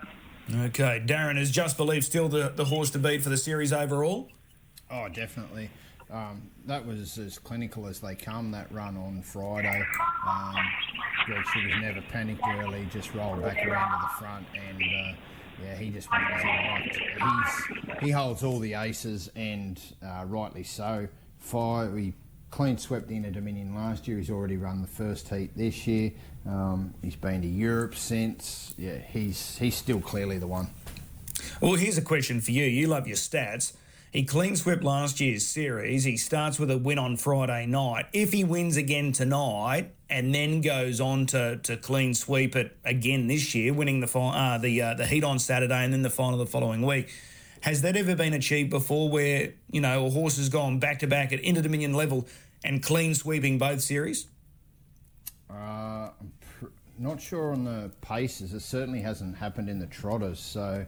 Okay, 0.68 1.04
Darren, 1.06 1.40
is 1.40 1.50
Just 1.50 1.76
Believe 1.76 2.06
still 2.06 2.30
the, 2.30 2.54
the 2.56 2.66
horse 2.66 2.92
to 2.92 3.00
beat 3.00 3.24
for 3.24 3.30
the 3.30 3.38
series 3.38 3.74
overall? 3.74 4.30
Oh, 4.92 5.10
definitely. 5.10 5.70
Um, 6.12 6.44
that 6.66 6.86
was 6.86 7.18
as 7.18 7.38
clinical 7.40 7.88
as 7.88 8.00
they 8.00 8.16
come. 8.16 8.52
That 8.52 8.72
run 8.72 8.96
on 8.96 9.22
Friday. 9.24 9.84
Um, 10.26 10.56
Greg 11.26 11.46
Sugars 11.48 11.74
never 11.82 12.02
panicked 12.02 12.44
early, 12.48 12.88
just 12.92 13.14
rolled 13.14 13.42
back 13.42 13.66
around 13.66 13.92
to 13.92 14.08
the 14.08 14.20
front 14.20 14.46
and. 14.56 14.84
Uh, 14.84 15.18
yeah, 15.64 15.76
he 15.76 15.90
just 15.90 16.08
he. 16.10 16.92
He's, 16.92 18.02
he 18.02 18.12
holds 18.12 18.44
all 18.44 18.60
the 18.60 18.74
aces, 18.74 19.30
and 19.36 19.80
uh, 20.06 20.24
rightly 20.26 20.64
so. 20.64 21.08
Five, 21.40 21.96
he 21.96 22.14
clean 22.52 22.78
swept 22.78 23.10
Inter 23.12 23.32
Dominion 23.32 23.76
last 23.76 24.08
year. 24.08 24.18
He's 24.18 24.30
already 24.30 24.58
run 24.58 24.82
the 24.82 24.88
first 24.88 25.30
heat 25.30 25.56
this 25.56 25.88
year. 25.88 26.12
Um, 26.46 26.94
he's 27.02 27.16
been 27.16 27.42
to 27.42 27.48
Europe 27.48 27.96
since. 27.96 28.74
Yeah, 28.78 28.98
he's 28.98 29.58
he's 29.58 29.76
still 29.76 30.00
clearly 30.00 30.38
the 30.38 30.48
one. 30.48 30.68
Well, 31.62 31.74
here's 31.74 31.98
a 31.98 32.02
question 32.02 32.42
for 32.42 32.52
you. 32.52 32.66
You 32.66 32.88
love 32.88 33.08
your 33.08 33.18
stats. 33.18 33.74
He 34.18 34.24
clean 34.24 34.56
swept 34.56 34.84
last 34.84 35.20
year's 35.20 35.46
series. 35.46 36.04
He 36.04 36.18
starts 36.18 36.58
with 36.58 36.72
a 36.72 36.78
win 36.80 36.98
on 36.98 37.18
Friday 37.18 37.68
night. 37.68 38.08
If 38.14 38.34
he 38.34 38.44
wins 38.44 38.76
again 38.76 39.12
tonight 39.12 39.94
and 40.10 40.34
then 40.34 40.62
goes 40.62 41.00
on 41.00 41.28
to, 41.28 41.58
to 41.58 41.78
clean 41.78 42.16
sweep 42.16 42.56
it 42.56 42.76
again 42.84 43.28
this 43.28 43.54
year, 43.54 43.76
winning 43.76 44.00
the 44.00 44.08
uh, 44.18 44.58
the 44.58 44.82
uh, 44.82 44.94
the 44.96 45.06
heat 45.06 45.24
on 45.24 45.38
Saturday 45.38 45.84
and 45.84 45.94
then 45.94 46.02
the 46.02 46.10
final 46.10 46.40
the 46.40 46.48
following 46.48 46.82
week, 46.82 47.14
has 47.62 47.84
that 47.84 47.96
ever 47.96 48.16
been 48.16 48.34
achieved 48.34 48.72
before? 48.72 49.08
Where 49.08 49.54
you 49.70 49.82
know 49.82 50.08
a 50.08 50.10
horse 50.10 50.38
has 50.38 50.50
gone 50.50 50.80
back 50.80 50.98
to 51.02 51.08
back 51.08 51.32
at 51.32 51.40
Inter 51.42 51.62
Dominion 51.62 51.94
level 51.94 52.28
and 52.64 52.82
clean 52.82 53.14
sweeping 53.14 53.60
both 53.60 53.82
series? 53.82 54.26
Uh, 55.48 55.54
I'm 56.20 56.34
pr- 56.40 56.66
not 56.98 57.22
sure 57.22 57.52
on 57.52 57.66
the 57.66 57.92
paces. 58.02 58.56
It 58.56 58.62
certainly 58.62 59.02
hasn't 59.02 59.36
happened 59.38 59.70
in 59.70 59.78
the 59.78 59.86
trotters. 59.86 60.40
So 60.40 60.88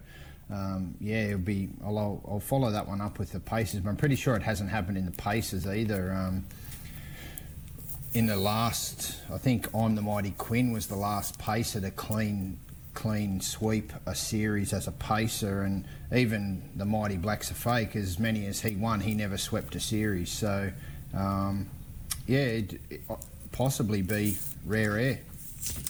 um, 0.51 0.95
yeah, 0.99 1.25
it'll 1.25 1.39
be. 1.39 1.69
I'll, 1.83 2.23
I'll, 2.27 2.39
follow 2.39 2.71
that 2.71 2.87
one 2.87 3.01
up 3.01 3.19
with 3.19 3.31
the 3.31 3.39
paces, 3.39 3.81
but 3.81 3.89
I'm 3.89 3.97
pretty 3.97 4.15
sure 4.15 4.35
it 4.35 4.41
hasn't 4.41 4.69
happened 4.69 4.97
in 4.97 5.05
the 5.05 5.11
paces 5.11 5.67
either. 5.67 6.11
Um, 6.11 6.45
in 8.13 8.25
the 8.25 8.35
last, 8.35 9.17
I 9.31 9.37
think 9.37 9.67
Im 9.75 9.95
Themightyquinn 9.95 10.73
was 10.73 10.87
the 10.87 10.95
last 10.95 11.37
pacer 11.37 11.79
to 11.81 11.91
clean 11.91 12.57
clean 12.95 13.39
sweep 13.39 13.93
a 14.07 14.15
series 14.15 14.73
as 14.73 14.87
a 14.87 14.91
pacer, 14.91 15.61
and 15.61 15.85
even 16.13 16.63
the 16.75 16.85
Mighty 16.85 17.17
Blacks 17.17 17.51
A 17.51 17.53
Fake. 17.53 17.95
As 17.95 18.17
many 18.17 18.47
as 18.47 18.59
he 18.61 18.75
won, 18.75 19.01
he 19.01 19.13
never 19.13 19.37
swept 19.37 19.75
a 19.75 19.79
series. 19.79 20.31
So, 20.31 20.71
um, 21.15 21.69
yeah, 22.25 22.39
it, 22.39 22.81
it 22.89 23.01
possibly 23.51 24.01
be 24.01 24.37
rare 24.65 24.97
air. 24.97 25.19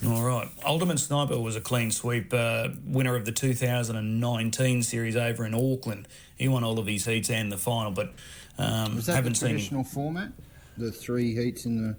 All 0.06 0.22
right. 0.22 0.48
Ultimate 0.64 0.98
Sniper 0.98 1.38
was 1.38 1.56
a 1.56 1.60
clean 1.60 1.90
sweep 1.90 2.32
uh, 2.32 2.68
winner 2.84 3.16
of 3.16 3.24
the 3.24 3.32
2019 3.32 4.82
series 4.82 5.16
over 5.16 5.44
in 5.44 5.54
Auckland. 5.54 6.08
He 6.36 6.48
won 6.48 6.64
all 6.64 6.78
of 6.78 6.86
his 6.86 7.04
heats 7.04 7.30
and 7.30 7.52
the 7.52 7.58
final, 7.58 7.90
but 7.90 8.14
um, 8.58 8.96
was 8.96 9.06
that 9.06 9.16
haven't 9.16 9.38
the 9.38 9.48
traditional 9.48 9.84
format? 9.84 10.32
The 10.76 10.90
three 10.90 11.34
heats 11.34 11.66
in 11.66 11.82
the. 11.82 11.96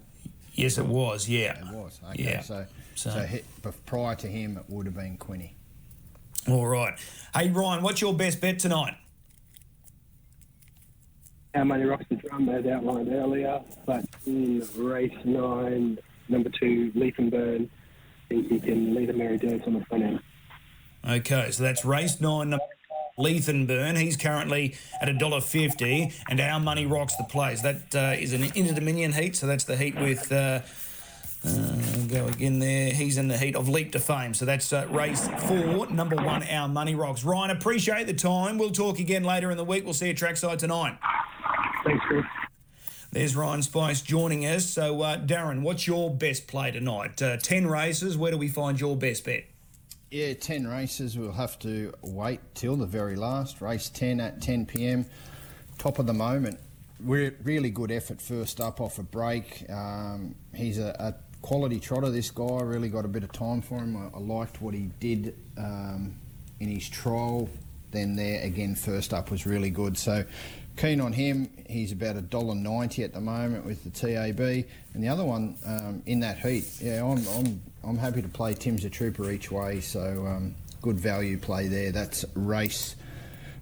Yes, 0.54 0.78
it 0.78 0.86
was. 0.86 1.28
Yeah, 1.28 1.58
it 1.58 1.74
was. 1.74 2.00
Okay, 2.10 2.22
yeah. 2.24 2.40
So, 2.40 2.66
so, 2.94 3.10
so 3.10 3.20
hit, 3.20 3.44
prior 3.86 4.14
to 4.16 4.26
him, 4.26 4.58
it 4.58 4.64
would 4.68 4.86
have 4.86 4.94
been 4.94 5.16
Quinny. 5.16 5.54
All 6.48 6.66
right. 6.66 6.98
Hey 7.34 7.50
Ryan, 7.50 7.82
what's 7.82 8.00
your 8.00 8.12
best 8.14 8.40
bet 8.40 8.58
tonight? 8.58 8.94
Our 11.54 11.64
Money 11.64 11.84
Rocks 11.84 12.04
the 12.08 12.16
drum 12.16 12.48
as 12.48 12.66
outlined 12.66 13.12
earlier, 13.12 13.60
but 13.86 14.04
in 14.26 14.66
race 14.76 15.16
nine, 15.24 15.98
number 16.32 16.50
two, 16.50 16.90
Leaf 16.94 17.18
and 17.18 17.30
Burn. 17.30 17.70
You 18.30 18.58
can 18.60 18.94
lead 18.94 19.10
a 19.10 19.12
merry 19.12 19.36
dance 19.36 19.64
on 19.66 19.74
the 19.74 19.84
front 19.84 20.04
end. 20.04 20.20
Okay, 21.06 21.50
so 21.50 21.62
that's 21.62 21.84
race 21.84 22.20
nine, 22.20 22.58
Lethan 23.18 23.66
Burn. 23.66 23.96
He's 23.96 24.16
currently 24.16 24.74
at 25.00 25.08
a 25.08 25.12
dollar 25.12 25.40
fifty, 25.40 26.12
and 26.30 26.40
Our 26.40 26.58
Money 26.58 26.86
Rocks 26.86 27.14
the 27.16 27.24
place. 27.24 27.60
That 27.60 27.94
uh, 27.94 28.16
is 28.18 28.32
an 28.32 28.44
Inter 28.54 28.74
Dominion 28.74 29.12
heat, 29.12 29.36
so 29.36 29.46
that's 29.46 29.64
the 29.64 29.76
heat 29.76 29.94
with. 29.96 30.32
Uh, 30.32 30.60
uh, 31.44 31.76
go 32.06 32.26
again 32.28 32.60
there. 32.60 32.92
He's 32.92 33.18
in 33.18 33.26
the 33.26 33.36
heat 33.36 33.56
of 33.56 33.68
Leap 33.68 33.90
to 33.92 33.98
Fame. 33.98 34.32
So 34.32 34.44
that's 34.44 34.72
uh, 34.72 34.86
race 34.90 35.28
four, 35.48 35.90
number 35.90 36.14
one, 36.14 36.44
Our 36.44 36.68
Money 36.68 36.94
Rocks. 36.94 37.24
Ryan, 37.24 37.50
appreciate 37.50 38.06
the 38.06 38.14
time. 38.14 38.58
We'll 38.58 38.70
talk 38.70 39.00
again 39.00 39.24
later 39.24 39.50
in 39.50 39.56
the 39.56 39.64
week. 39.64 39.84
We'll 39.84 39.92
see 39.92 40.06
you 40.06 40.14
trackside 40.14 40.60
tonight. 40.60 40.96
Thanks, 41.84 42.04
Chris. 42.06 42.24
There's 43.12 43.36
Ryan 43.36 43.60
Spice 43.60 44.00
joining 44.00 44.46
us. 44.46 44.64
So, 44.64 45.02
uh, 45.02 45.18
Darren, 45.18 45.60
what's 45.60 45.86
your 45.86 46.08
best 46.08 46.46
play 46.46 46.70
tonight? 46.70 47.20
Uh, 47.20 47.36
10 47.36 47.66
races. 47.66 48.16
Where 48.16 48.32
do 48.32 48.38
we 48.38 48.48
find 48.48 48.80
your 48.80 48.96
best 48.96 49.26
bet? 49.26 49.44
Yeah, 50.10 50.32
10 50.32 50.66
races. 50.66 51.18
We'll 51.18 51.32
have 51.32 51.58
to 51.58 51.92
wait 52.00 52.40
till 52.54 52.74
the 52.74 52.86
very 52.86 53.14
last. 53.14 53.60
Race 53.60 53.90
10 53.90 54.18
at 54.18 54.40
10 54.40 54.64
pm. 54.64 55.04
Top 55.76 55.98
of 55.98 56.06
the 56.06 56.14
moment. 56.14 56.58
We're 57.04 57.36
really 57.42 57.68
good 57.68 57.90
effort 57.90 58.22
first 58.22 58.62
up 58.62 58.80
off 58.80 58.98
a 58.98 59.02
break. 59.02 59.66
Um, 59.68 60.34
he's 60.54 60.78
a, 60.78 60.96
a, 60.98 61.14
quality 61.42 61.80
trotter, 61.80 62.08
this 62.08 62.30
guy. 62.30 62.62
Really 62.62 62.88
got 62.88 63.04
a 63.04 63.08
bit 63.08 63.24
of 63.24 63.32
time 63.32 63.60
for 63.60 63.76
him. 63.76 63.94
I, 63.94 64.16
I 64.16 64.20
liked 64.20 64.62
what 64.62 64.72
he 64.72 64.88
did 65.00 65.34
um, 65.58 66.14
in 66.60 66.68
his 66.68 66.88
trial. 66.88 67.50
Then 67.90 68.16
there 68.16 68.42
again, 68.42 68.74
first 68.74 69.12
up 69.12 69.30
was 69.30 69.44
really 69.44 69.68
good. 69.68 69.98
So 69.98 70.24
keen 70.76 71.00
on 71.00 71.12
him. 71.12 71.48
He's 71.68 71.92
about 71.92 72.16
a 72.16 72.22
dollar 72.22 72.54
ninety 72.54 73.04
at 73.04 73.12
the 73.12 73.20
moment 73.20 73.64
with 73.64 73.84
the 73.84 73.90
TAB, 73.90 74.40
and 74.94 75.02
the 75.02 75.08
other 75.08 75.24
one 75.24 75.56
um, 75.66 76.02
in 76.06 76.20
that 76.20 76.38
heat. 76.38 76.66
Yeah, 76.80 77.04
I'm, 77.04 77.26
I'm 77.28 77.62
I'm 77.84 77.96
happy 77.98 78.22
to 78.22 78.28
play 78.28 78.54
Tim's 78.54 78.84
a 78.84 78.90
Trooper 78.90 79.30
each 79.30 79.50
way. 79.50 79.80
So 79.80 80.26
um, 80.26 80.54
good 80.80 80.98
value 80.98 81.38
play 81.38 81.68
there. 81.68 81.92
That's 81.92 82.24
race 82.34 82.96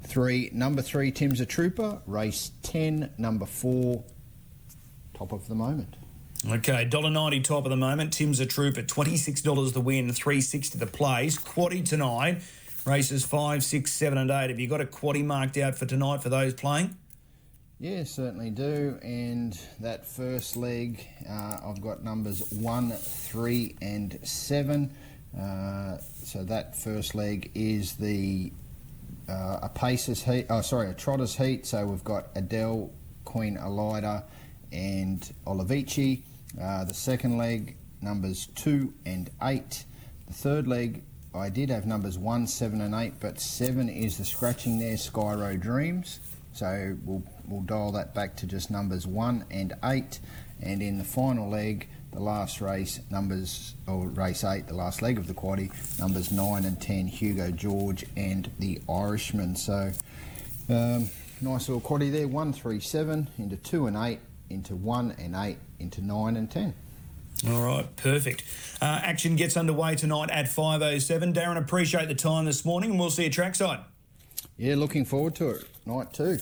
three, 0.02 0.50
number 0.52 0.82
three. 0.82 1.10
Tim's 1.10 1.40
a 1.40 1.46
Trooper. 1.46 2.00
Race 2.06 2.50
ten, 2.62 3.10
number 3.18 3.46
four. 3.46 4.04
Top 5.14 5.32
of 5.32 5.48
the 5.48 5.54
moment. 5.54 5.96
Okay, 6.48 6.86
$1.90 6.86 7.44
top 7.44 7.66
of 7.66 7.70
the 7.70 7.76
moment. 7.76 8.14
Tim's 8.14 8.40
a 8.40 8.46
Trooper, 8.46 8.82
$26 8.82 9.74
the 9.74 9.80
win, 9.82 10.10
360 10.10 10.78
the 10.78 10.86
plays. 10.86 11.36
Quaddy 11.36 11.86
tonight, 11.86 12.40
races 12.86 13.24
5, 13.24 13.62
6, 13.62 13.92
7 13.92 14.18
and 14.18 14.30
8. 14.30 14.50
Have 14.50 14.60
you 14.60 14.68
got 14.68 14.80
a 14.80 14.86
quaddy 14.86 15.24
marked 15.24 15.56
out 15.56 15.76
for 15.76 15.86
tonight 15.86 16.22
for 16.22 16.28
those 16.28 16.54
playing? 16.54 16.96
Yeah, 17.78 18.04
certainly 18.04 18.50
do. 18.50 18.98
And 19.02 19.58
that 19.80 20.06
first 20.06 20.56
leg, 20.56 21.06
uh, 21.26 21.58
I've 21.64 21.80
got 21.80 22.04
numbers 22.04 22.52
one, 22.52 22.90
three, 22.90 23.74
and 23.80 24.18
seven. 24.22 24.92
Uh, 25.38 25.96
so 26.22 26.44
that 26.44 26.76
first 26.76 27.14
leg 27.14 27.50
is 27.54 27.94
the 27.94 28.52
uh, 29.30 29.60
a 29.62 29.70
paces 29.70 30.22
heat. 30.22 30.46
Oh, 30.50 30.60
sorry, 30.60 30.90
a 30.90 30.94
trotters 30.94 31.34
heat. 31.34 31.64
So 31.66 31.86
we've 31.86 32.04
got 32.04 32.28
Adele, 32.34 32.92
Queen 33.24 33.56
Elida, 33.56 34.24
and 34.72 35.20
Olivici. 35.46 36.22
Uh, 36.60 36.84
the 36.84 36.94
second 36.94 37.38
leg, 37.38 37.76
numbers 38.02 38.48
two 38.54 38.92
and 39.06 39.30
eight. 39.42 39.84
The 40.26 40.34
third 40.34 40.66
leg, 40.66 41.02
I 41.34 41.48
did 41.48 41.70
have 41.70 41.86
numbers 41.86 42.18
one, 42.18 42.46
seven, 42.46 42.80
and 42.80 42.94
eight, 42.94 43.14
but 43.20 43.40
seven 43.40 43.88
is 43.88 44.18
the 44.18 44.24
scratching 44.24 44.78
there, 44.78 44.96
Skyro 44.96 45.58
Dreams. 45.58 46.20
So 46.52 46.96
we'll, 47.04 47.22
we'll 47.46 47.62
dial 47.62 47.92
that 47.92 48.14
back 48.14 48.36
to 48.36 48.46
just 48.46 48.70
numbers 48.70 49.06
1 49.06 49.44
and 49.50 49.72
8. 49.84 50.18
And 50.62 50.82
in 50.82 50.98
the 50.98 51.04
final 51.04 51.48
leg, 51.48 51.88
the 52.12 52.20
last 52.20 52.60
race, 52.60 53.00
numbers, 53.10 53.74
or 53.86 54.08
race 54.08 54.44
8, 54.44 54.66
the 54.66 54.74
last 54.74 55.00
leg 55.00 55.16
of 55.16 55.26
the 55.26 55.34
quaddy, 55.34 55.70
numbers 55.98 56.32
9 56.32 56.64
and 56.64 56.80
10, 56.80 57.06
Hugo 57.06 57.50
George 57.50 58.04
and 58.16 58.50
the 58.58 58.80
Irishman. 58.88 59.54
So 59.56 59.92
um, 60.68 61.08
nice 61.40 61.68
little 61.68 61.80
quaddy 61.80 62.10
there, 62.10 62.28
1, 62.28 62.52
3, 62.52 62.80
7, 62.80 63.28
into 63.38 63.56
2 63.56 63.86
and 63.86 63.96
8, 63.96 64.18
into 64.50 64.74
1 64.74 65.14
and 65.18 65.36
8, 65.36 65.56
into 65.78 66.04
9 66.04 66.36
and 66.36 66.50
10. 66.50 66.74
All 67.48 67.62
right, 67.62 67.96
perfect. 67.96 68.42
Uh, 68.82 69.00
action 69.02 69.36
gets 69.36 69.56
underway 69.56 69.94
tonight 69.94 70.30
at 70.30 70.46
5.07. 70.46 71.34
Darren, 71.34 71.56
appreciate 71.56 72.08
the 72.08 72.14
time 72.14 72.44
this 72.44 72.64
morning 72.64 72.90
and 72.90 73.00
we'll 73.00 73.10
see 73.10 73.24
you 73.24 73.30
trackside. 73.30 73.80
Yeah, 74.56 74.74
looking 74.74 75.04
forward 75.04 75.34
to 75.36 75.50
it. 75.50 75.64
Night 75.86 76.12
two. 76.12 76.38